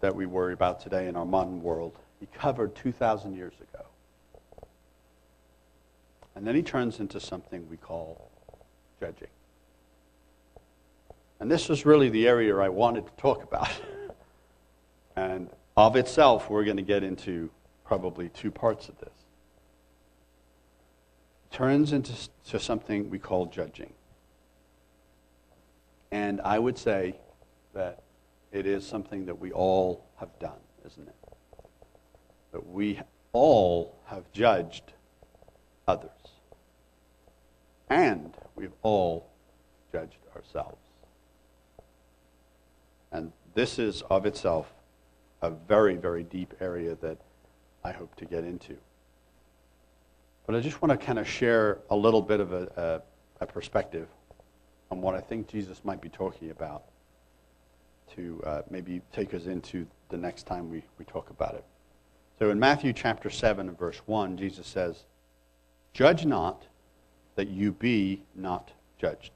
[0.01, 3.87] that we worry about today in our modern world, he covered 2,000 years ago.
[6.35, 8.31] And then he turns into something we call
[9.01, 9.29] judging.
[11.41, 13.69] And this was really the area I wanted to talk about.
[15.17, 17.51] and of itself, we're going to get into
[17.85, 19.15] probably two parts of this.
[21.51, 22.13] Turns into
[22.49, 23.93] to something we call judging.
[26.11, 27.17] And I would say
[27.75, 28.03] that
[28.53, 31.15] it is something that we all have done, isn't it?
[32.53, 33.01] That we
[33.33, 34.93] all have judged
[35.89, 36.11] others.
[37.89, 39.31] And we've all
[39.91, 40.79] judged ourselves.
[43.11, 44.73] And this is of itself
[45.43, 47.19] a very, very deep area that
[47.85, 48.77] I hope to get into.
[50.47, 53.03] But I just want to kind of share a little bit of a,
[53.41, 54.09] a, a perspective
[54.91, 56.85] on what I think Jesus might be talking about
[58.17, 61.65] to uh, maybe take us into the next time we, we talk about it.
[62.39, 65.05] So in Matthew chapter 7 and verse 1, Jesus says,
[65.93, 66.65] Judge not
[67.37, 69.33] that you be not judged.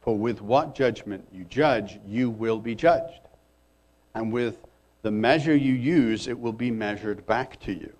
[0.00, 3.20] For with what judgment you judge, you will be judged.
[4.14, 4.56] And with
[5.02, 7.92] the measure you use, it will be measured back to you.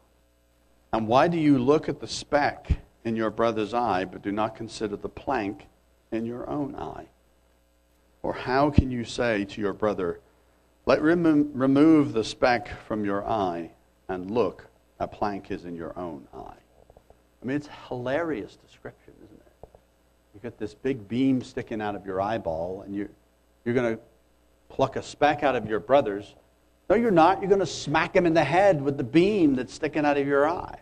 [0.93, 2.70] And why do you look at the speck
[3.05, 5.66] in your brother's eye, but do not consider the plank
[6.11, 7.07] in your own eye?
[8.23, 10.21] Or how can you say to your brother,
[10.87, 13.71] Let remo- remove the speck from your eye,
[14.09, 14.66] and look,
[14.99, 16.59] a plank is in your own eye?
[17.43, 19.69] I mean, it's a hilarious description, isn't it?
[20.35, 23.11] You got this big beam sticking out of your eyeball, and you're,
[23.64, 24.03] you're going to
[24.69, 26.35] pluck a speck out of your brother's.
[26.91, 27.41] No, you're not.
[27.41, 30.27] You're going to smack him in the head with the beam that's sticking out of
[30.27, 30.79] your eye.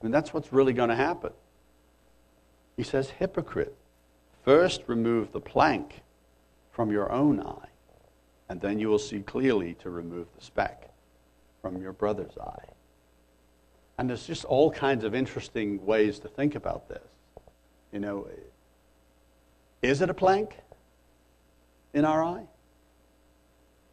[0.00, 1.32] I mean, that's what's really going to happen.
[2.76, 3.74] He says, Hypocrite,
[4.44, 6.02] first remove the plank
[6.70, 7.68] from your own eye,
[8.48, 10.90] and then you will see clearly to remove the speck
[11.62, 12.64] from your brother's eye.
[13.96, 17.02] And there's just all kinds of interesting ways to think about this.
[17.92, 18.28] You know,
[19.82, 20.56] is it a plank
[21.92, 22.44] in our eye?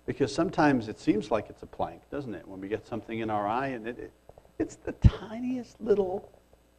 [0.08, 2.48] Because sometimes it seems like it's a plank, doesn't it?
[2.48, 4.12] When we get something in our eye and it, it
[4.58, 6.30] it's the tiniest little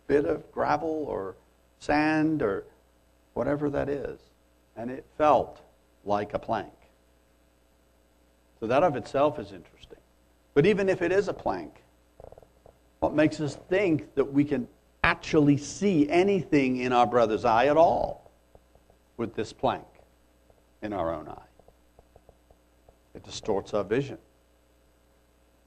[0.06, 1.36] bit of gravel or
[1.78, 2.64] sand or
[3.34, 4.18] whatever that is.
[4.76, 5.60] And it felt
[6.04, 6.72] like a plank.
[8.60, 9.98] So that of itself is interesting.
[10.54, 11.82] But even if it is a plank,
[13.00, 14.68] what makes us think that we can
[15.02, 18.30] actually see anything in our brother's eye at all
[19.16, 19.84] with this plank
[20.82, 21.48] in our own eye?
[23.14, 24.18] It distorts our vision,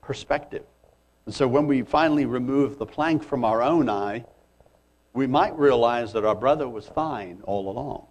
[0.02, 0.64] perspective.
[1.26, 4.24] And so when we finally remove the plank from our own eye,
[5.16, 8.06] we might realize that our brother was fine all along.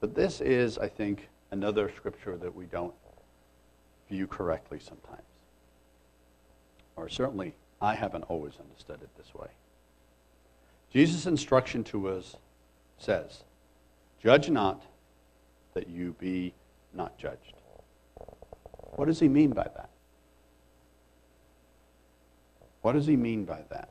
[0.00, 2.92] But this is, I think, another scripture that we don't
[4.10, 5.22] view correctly sometimes.
[6.96, 9.48] Or certainly, I haven't always understood it this way.
[10.92, 12.36] Jesus' instruction to us
[12.98, 13.44] says,
[14.22, 14.82] Judge not
[15.72, 16.52] that you be
[16.92, 17.54] not judged.
[18.96, 19.88] What does he mean by that?
[22.82, 23.88] What does he mean by that?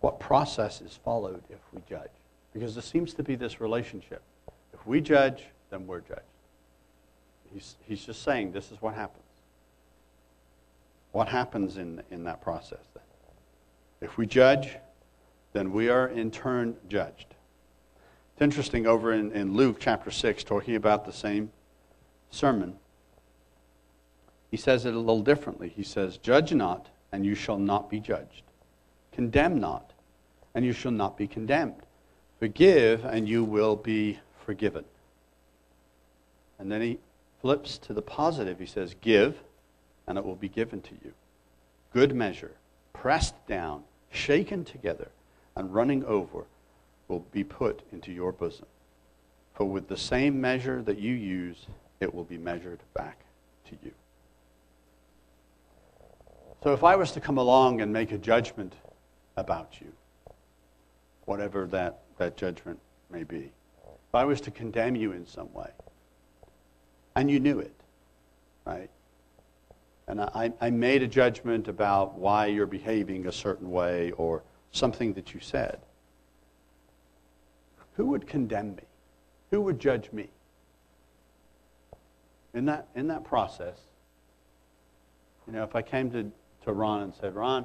[0.00, 2.10] What process is followed if we judge?
[2.52, 4.22] Because there seems to be this relationship.
[4.72, 6.20] If we judge, then we're judged.
[7.52, 9.22] He's, he's just saying this is what happens.
[11.12, 13.02] What happens in, in that process then?
[14.00, 14.76] If we judge,
[15.52, 17.34] then we are in turn judged.
[18.34, 21.50] It's interesting over in, in Luke chapter 6, talking about the same
[22.30, 22.76] sermon.
[24.54, 25.68] He says it a little differently.
[25.68, 28.44] He says, Judge not, and you shall not be judged.
[29.10, 29.90] Condemn not,
[30.54, 31.82] and you shall not be condemned.
[32.38, 34.84] Forgive, and you will be forgiven.
[36.60, 37.00] And then he
[37.40, 38.60] flips to the positive.
[38.60, 39.36] He says, Give,
[40.06, 41.12] and it will be given to you.
[41.92, 42.52] Good measure,
[42.92, 43.82] pressed down,
[44.12, 45.08] shaken together,
[45.56, 46.44] and running over,
[47.08, 48.66] will be put into your bosom.
[49.54, 51.66] For with the same measure that you use,
[51.98, 53.18] it will be measured back
[53.68, 53.90] to you.
[56.64, 58.72] So if I was to come along and make a judgment
[59.36, 59.92] about you,
[61.26, 62.78] whatever that, that judgment
[63.10, 63.52] may be,
[64.08, 65.68] if I was to condemn you in some way,
[67.16, 67.74] and you knew it,
[68.64, 68.88] right?
[70.08, 74.42] And I, I made a judgment about why you're behaving a certain way or
[74.72, 75.80] something that you said.
[77.96, 78.84] Who would condemn me?
[79.50, 80.30] Who would judge me?
[82.54, 83.76] In that, in that process,
[85.46, 86.32] you know, if I came to,
[86.64, 87.64] to Ron and said, Ron,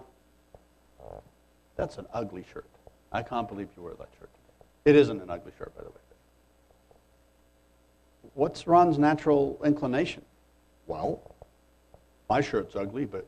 [1.75, 2.69] that's an ugly shirt.
[3.11, 4.65] I can't believe you wear that shirt today.
[4.85, 5.95] It isn't an ugly shirt, by the way
[8.33, 10.23] what's Ron's natural inclination?
[10.87, 11.35] Well,
[12.29, 13.27] my shirt's ugly, but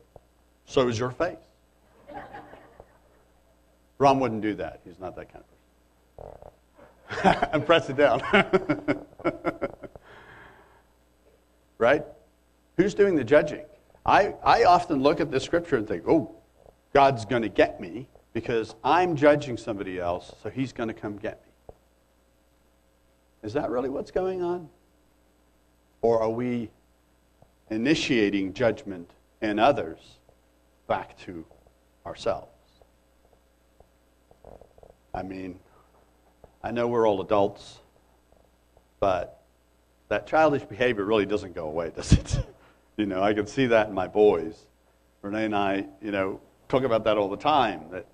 [0.66, 1.36] so is your face.
[3.98, 4.80] Ron wouldn't do that.
[4.84, 5.44] He's not that kind
[6.18, 6.52] of
[7.08, 7.48] person.
[7.52, 8.22] and press it down.
[11.78, 12.04] right?
[12.76, 13.64] Who's doing the judging?
[14.04, 16.34] I, I often look at this scripture and think, oh,
[16.92, 21.16] God's going to get me because I'm judging somebody else, so he's going to come
[21.16, 21.74] get me.
[23.42, 24.68] Is that really what's going on?
[26.00, 26.70] Or are we
[27.70, 29.98] initiating judgment in others
[30.86, 31.44] back to
[32.06, 32.48] ourselves?
[35.14, 35.58] I mean,
[36.62, 37.78] I know we're all adults,
[38.98, 39.42] but
[40.08, 42.46] that childish behavior really doesn't go away, does it?
[42.96, 44.66] You know, I can see that in my boys.
[45.22, 47.84] Renee and I, you know, talk about that all the time.
[47.90, 48.06] That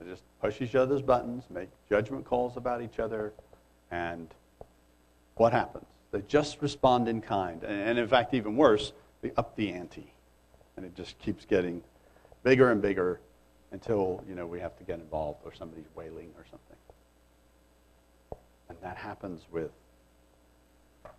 [0.00, 3.32] they just push each other's buttons, make judgment calls about each other,
[3.90, 4.28] and
[5.36, 5.86] what happens?
[6.12, 7.62] They just respond in kind.
[7.62, 10.12] And in fact, even worse, they up the ante.
[10.76, 11.82] And it just keeps getting
[12.42, 13.20] bigger and bigger
[13.72, 16.76] until, you know, we have to get involved or somebody's wailing or something.
[18.68, 19.70] And that happens with,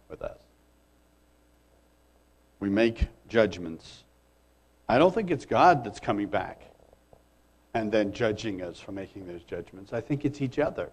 [0.10, 0.38] with us.
[2.60, 4.04] We make judgments.
[4.90, 6.62] I don't think it's God that's coming back
[7.74, 9.94] and then judging us for making those judgments.
[9.94, 10.90] I think it's each other.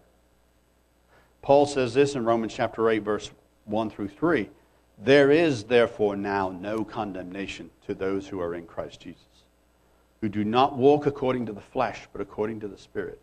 [1.43, 3.31] Paul says this in Romans chapter 8, verse
[3.65, 4.51] 1 through 3.
[4.99, 9.45] There is therefore now no condemnation to those who are in Christ Jesus,
[10.21, 13.21] who do not walk according to the flesh, but according to the Spirit.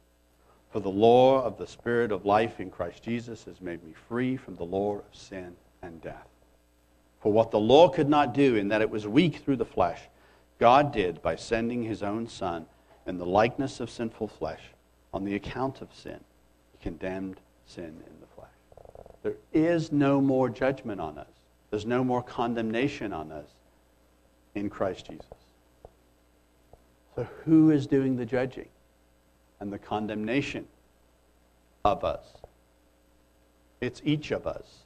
[0.71, 4.37] For the law of the Spirit of life in Christ Jesus has made me free
[4.37, 6.30] from the law of sin and death.
[7.21, 10.01] For what the law could not do, in that it was weak through the flesh,
[10.59, 12.65] God did by sending his own Son
[13.05, 14.61] in the likeness of sinful flesh
[15.13, 16.19] on the account of sin.
[16.71, 18.49] He condemned sin in the flesh.
[19.23, 21.27] There is no more judgment on us.
[21.69, 23.49] There's no more condemnation on us
[24.55, 25.25] in Christ Jesus.
[27.15, 28.67] So, who is doing the judging
[29.59, 30.67] and the condemnation
[31.85, 32.25] of us?
[33.79, 34.80] It's each of us.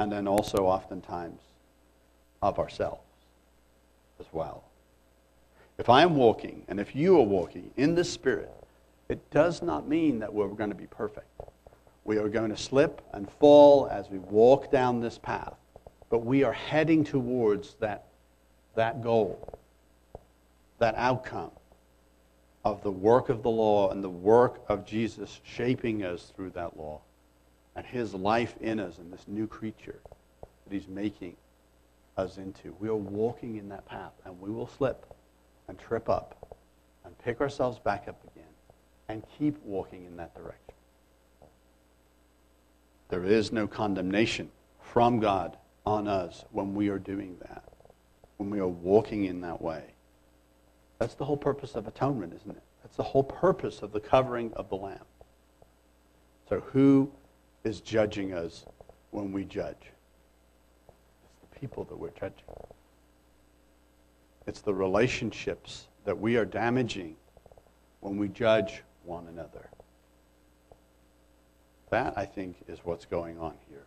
[0.00, 1.42] And then also, oftentimes,
[2.40, 3.02] of ourselves
[4.18, 4.64] as well.
[5.76, 8.50] If I am walking, and if you are walking in the Spirit,
[9.10, 11.26] it does not mean that we're going to be perfect.
[12.04, 15.54] We are going to slip and fall as we walk down this path,
[16.08, 18.06] but we are heading towards that,
[18.76, 19.58] that goal,
[20.78, 21.50] that outcome
[22.64, 26.78] of the work of the law and the work of Jesus shaping us through that
[26.78, 27.02] law
[27.80, 30.00] and his life in us and this new creature
[30.42, 31.34] that he's making
[32.18, 32.76] us into.
[32.78, 35.06] We are walking in that path, and we will slip
[35.66, 36.58] and trip up
[37.06, 38.50] and pick ourselves back up again
[39.08, 40.74] and keep walking in that direction.
[43.08, 44.50] There is no condemnation
[44.82, 45.56] from God
[45.86, 47.64] on us when we are doing that,
[48.36, 49.84] when we are walking in that way.
[50.98, 52.62] That's the whole purpose of atonement, isn't it?
[52.82, 55.06] That's the whole purpose of the covering of the Lamb.
[56.46, 57.10] So, who
[57.64, 58.64] is judging us
[59.10, 59.92] when we judge?
[60.88, 62.44] It's the people that we're judging.
[64.46, 67.16] It's the relationships that we are damaging
[68.00, 69.68] when we judge one another.
[71.90, 73.84] That, I think, is what's going on here.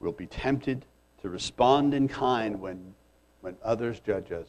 [0.00, 0.84] We'll be tempted
[1.22, 2.94] to respond in kind when,
[3.40, 4.46] when others judge us.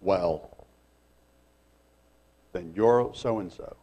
[0.00, 0.66] Well,
[2.52, 3.76] then you're so and so.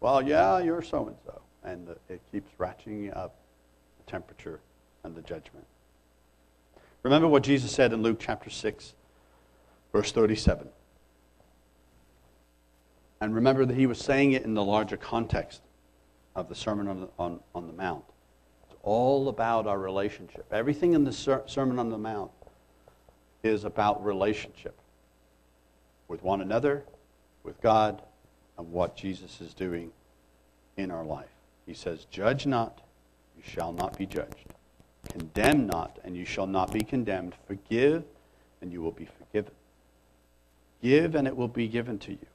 [0.00, 1.40] Well, yeah, you're so and so.
[1.64, 3.34] And it keeps ratcheting up
[3.98, 4.60] the temperature
[5.04, 5.66] and the judgment.
[7.02, 8.94] Remember what Jesus said in Luke chapter 6,
[9.92, 10.68] verse 37.
[13.20, 15.62] And remember that he was saying it in the larger context
[16.34, 18.04] of the Sermon on the, on, on the Mount.
[18.64, 20.46] It's all about our relationship.
[20.52, 22.30] Everything in the ser- Sermon on the Mount
[23.42, 24.78] is about relationship
[26.06, 26.84] with one another,
[27.42, 28.02] with God,
[28.56, 29.90] and what Jesus is doing
[30.76, 31.26] in our life.
[31.68, 32.80] He says, Judge not,
[33.36, 34.54] you shall not be judged.
[35.10, 37.34] Condemn not, and you shall not be condemned.
[37.46, 38.04] Forgive,
[38.62, 39.52] and you will be forgiven.
[40.82, 42.26] Give, and it will be given to you.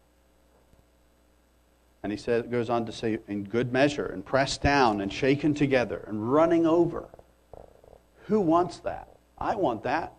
[2.04, 5.56] And he said, goes on to say, in good measure, and pressed down, and shaken
[5.56, 7.10] together, and running over.
[8.28, 9.18] Who wants that?
[9.40, 10.14] I want that.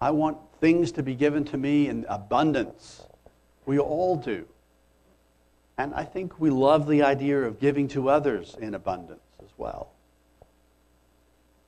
[0.00, 3.04] I want things to be given to me in abundance.
[3.64, 4.44] We all do.
[5.78, 9.90] And I think we love the idea of giving to others in abundance as well.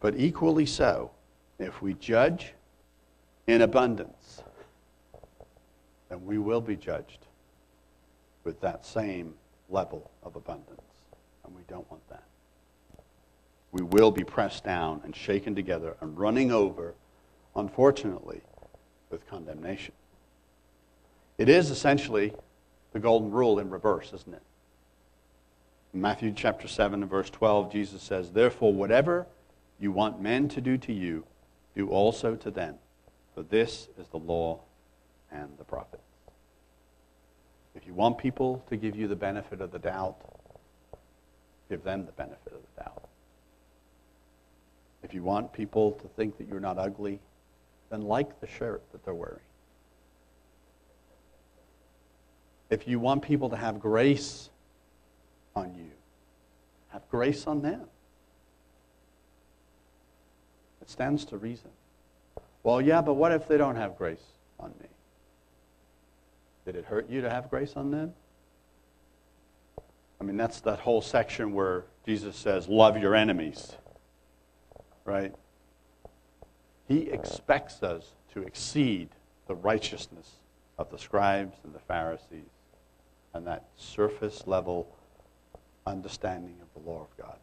[0.00, 1.10] But equally so,
[1.58, 2.54] if we judge
[3.46, 4.42] in abundance,
[6.08, 7.26] then we will be judged
[8.44, 9.34] with that same
[9.68, 10.80] level of abundance.
[11.44, 12.22] And we don't want that.
[13.72, 16.94] We will be pressed down and shaken together and running over,
[17.54, 18.40] unfortunately,
[19.10, 19.92] with condemnation.
[21.36, 22.32] It is essentially
[22.92, 24.42] the golden rule in reverse, isn't it?
[25.94, 29.26] In Matthew chapter 7 and verse 12, Jesus says, Therefore, whatever
[29.78, 31.24] you want men to do to you,
[31.74, 32.76] do also to them,
[33.34, 34.60] for this is the law
[35.30, 36.02] and the prophets.
[37.74, 40.16] If you want people to give you the benefit of the doubt,
[41.68, 43.08] give them the benefit of the doubt.
[45.02, 47.20] If you want people to think that you're not ugly,
[47.90, 49.38] then like the shirt that they're wearing.
[52.70, 54.50] If you want people to have grace
[55.56, 55.90] on you,
[56.88, 57.82] have grace on them.
[60.82, 61.70] It stands to reason.
[62.62, 64.22] Well, yeah, but what if they don't have grace
[64.60, 64.88] on me?
[66.66, 68.12] Did it hurt you to have grace on them?
[70.20, 73.76] I mean, that's that whole section where Jesus says, Love your enemies.
[75.04, 75.34] Right?
[76.86, 79.08] He expects us to exceed
[79.46, 80.32] the righteousness
[80.76, 82.50] of the scribes and the Pharisees
[83.34, 84.88] and that surface level
[85.86, 87.38] understanding of the law of God.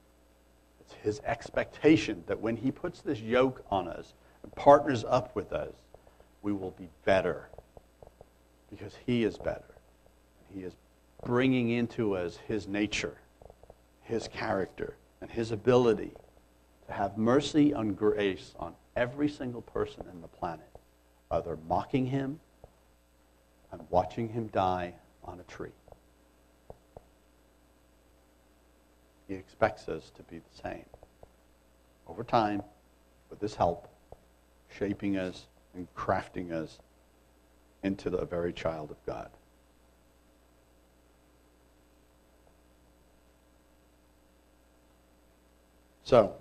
[0.79, 4.13] It's his expectation that when he puts this yoke on us
[4.43, 5.73] and partners up with us,
[6.41, 7.49] we will be better
[8.69, 9.63] because he is better.
[10.53, 10.75] He is
[11.23, 13.17] bringing into us his nature,
[14.01, 16.11] his character, and his ability
[16.88, 20.69] to have mercy and grace on every single person in the planet,
[21.31, 22.39] either mocking him
[23.71, 24.93] and watching him die
[25.26, 25.71] on a tree.
[29.28, 30.86] He expects us to be the same.
[32.07, 32.61] Over time,
[33.30, 33.88] with his help,
[34.78, 36.80] shaping us and crafting us
[37.84, 39.30] into the very child of God.
[46.03, 46.36] So,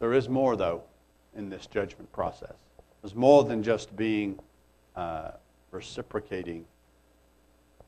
[0.00, 0.82] there is more, though,
[1.36, 2.54] in this judgment process.
[3.02, 4.38] There's more than just being
[4.94, 5.32] uh,
[5.70, 6.64] reciprocating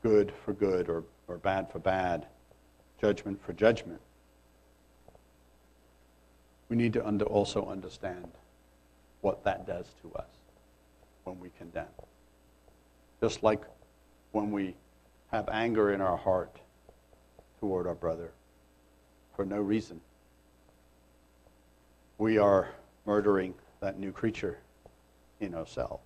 [0.03, 2.25] good for good or, or bad for bad,
[3.01, 4.01] judgment for judgment.
[6.69, 8.31] We need to under, also understand
[9.21, 10.29] what that does to us
[11.23, 11.85] when we condemn.
[13.21, 13.61] Just like
[14.31, 14.75] when we
[15.31, 16.59] have anger in our heart
[17.59, 18.31] toward our brother
[19.35, 19.99] for no reason
[22.19, 22.69] we are
[23.05, 24.59] murdering that new creature
[25.39, 26.03] in ourselves.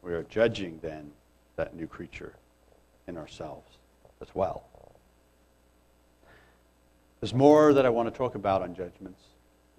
[0.00, 1.10] We are judging then
[1.60, 2.32] that new creature
[3.06, 3.76] in ourselves
[4.22, 4.64] as well.
[7.20, 9.22] There's more that I want to talk about on judgments.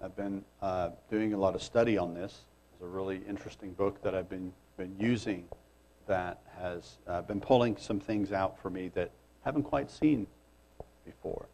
[0.00, 2.42] I've been uh, doing a lot of study on this.
[2.72, 5.44] It's a really interesting book that I've been, been using
[6.06, 9.10] that has uh, been pulling some things out for me that
[9.44, 10.28] I haven't quite seen
[11.04, 11.46] before.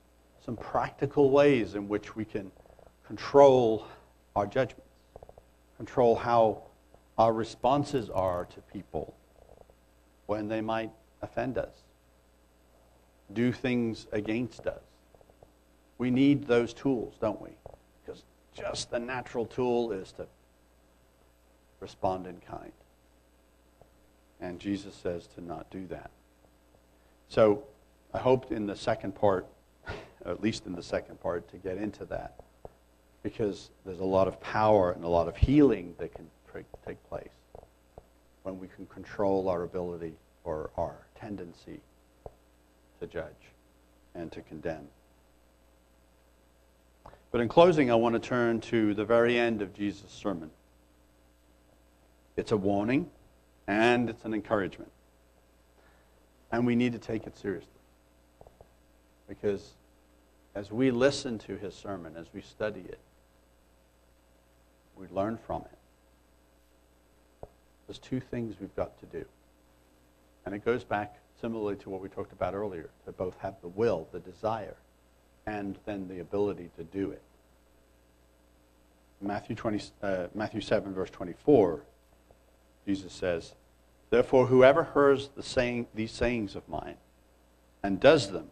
[0.45, 2.53] Some practical ways in which we can
[3.07, 3.87] control
[4.37, 4.93] our judgments,
[5.79, 6.65] control how
[7.17, 9.15] our responses are to people
[10.29, 10.91] when they might
[11.23, 11.73] offend us,
[13.33, 14.83] do things against us.
[15.97, 17.49] We need those tools, don't we?
[18.05, 18.25] Because
[18.55, 20.27] just the natural tool is to
[21.81, 22.73] respond in kind.
[24.39, 26.11] And Jesus says to not do that.
[27.29, 27.65] So
[28.13, 29.47] I hoped in the second part,
[30.27, 32.39] at least in the second part, to get into that
[33.23, 36.29] because there's a lot of power and a lot of healing that can
[36.87, 37.38] take place
[38.49, 41.81] when we can control our ability or our tendency
[42.99, 43.53] to judge
[44.15, 44.87] and to condemn.
[47.31, 50.51] But in closing, I want to turn to the very end of Jesus' sermon.
[52.37, 53.11] It's a warning
[53.67, 54.91] and it's an encouragement.
[56.51, 57.69] And we need to take it seriously.
[59.29, 59.75] Because
[60.55, 62.99] as we listen to his sermon, as we study it,
[64.97, 65.78] we learn from it.
[67.89, 69.25] There's two things we've got to do.
[70.45, 73.69] And it goes back similarly to what we talked about earlier to both have the
[73.69, 74.77] will, the desire,
[75.47, 77.23] and then the ability to do it.
[79.21, 81.81] Matthew, 20, uh, Matthew 7, verse 24,
[82.87, 83.55] Jesus says,
[84.11, 86.97] Therefore, whoever hears the saying, these sayings of mine
[87.83, 88.51] and does them,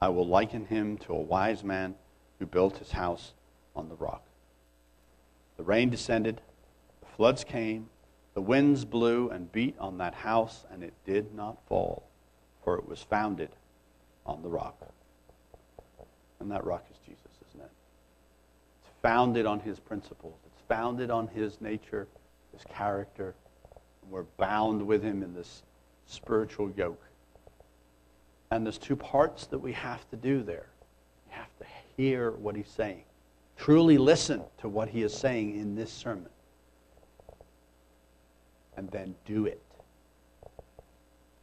[0.00, 1.94] I will liken him to a wise man
[2.38, 3.32] who built his house
[3.74, 4.24] on the rock.
[5.56, 6.40] The rain descended,
[7.00, 7.88] the floods came,
[8.34, 12.08] the winds blew and beat on that house, and it did not fall,
[12.64, 13.50] for it was founded
[14.24, 14.76] on the rock.
[16.40, 17.70] And that rock is Jesus, isn't it?
[18.80, 22.08] It's founded on his principles, it's founded on his nature,
[22.52, 23.34] his character.
[24.10, 25.62] We're bound with him in this
[26.06, 27.02] spiritual yoke.
[28.50, 30.66] And there's two parts that we have to do there.
[31.28, 31.64] We have to
[31.96, 33.04] hear what he's saying.
[33.56, 36.31] Truly listen to what he is saying in this sermon.
[38.76, 39.62] And then do it.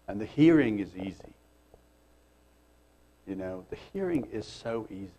[0.08, 1.34] And the hearing is easy.
[3.28, 5.12] You know, the hearing is so easy.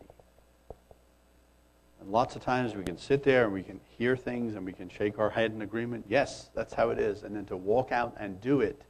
[2.00, 4.72] And lots of times we can sit there and we can hear things and we
[4.72, 6.06] can shake our head in agreement.
[6.08, 7.22] Yes, that's how it is.
[7.22, 8.82] And then to walk out and do it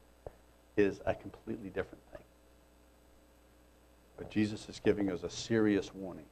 [0.76, 2.22] is a completely different thing.
[4.16, 6.24] But Jesus is giving us a serious warning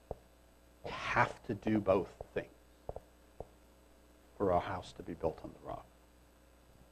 [0.89, 2.47] have to do both things
[4.37, 5.85] for our house to be built on the rock.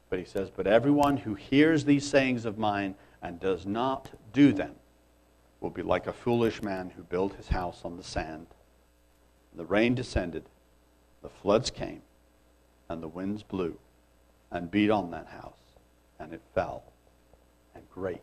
[0.08, 4.52] But he says, But everyone who hears these sayings of mine and does not do
[4.52, 4.76] them
[5.60, 8.46] will be like a foolish man who built his house on the sand.
[9.54, 10.44] The rain descended,
[11.22, 12.02] the floods came,
[12.88, 13.78] and the winds blew
[14.50, 15.58] and beat on that house,
[16.20, 16.84] and it fell,
[17.74, 18.22] and great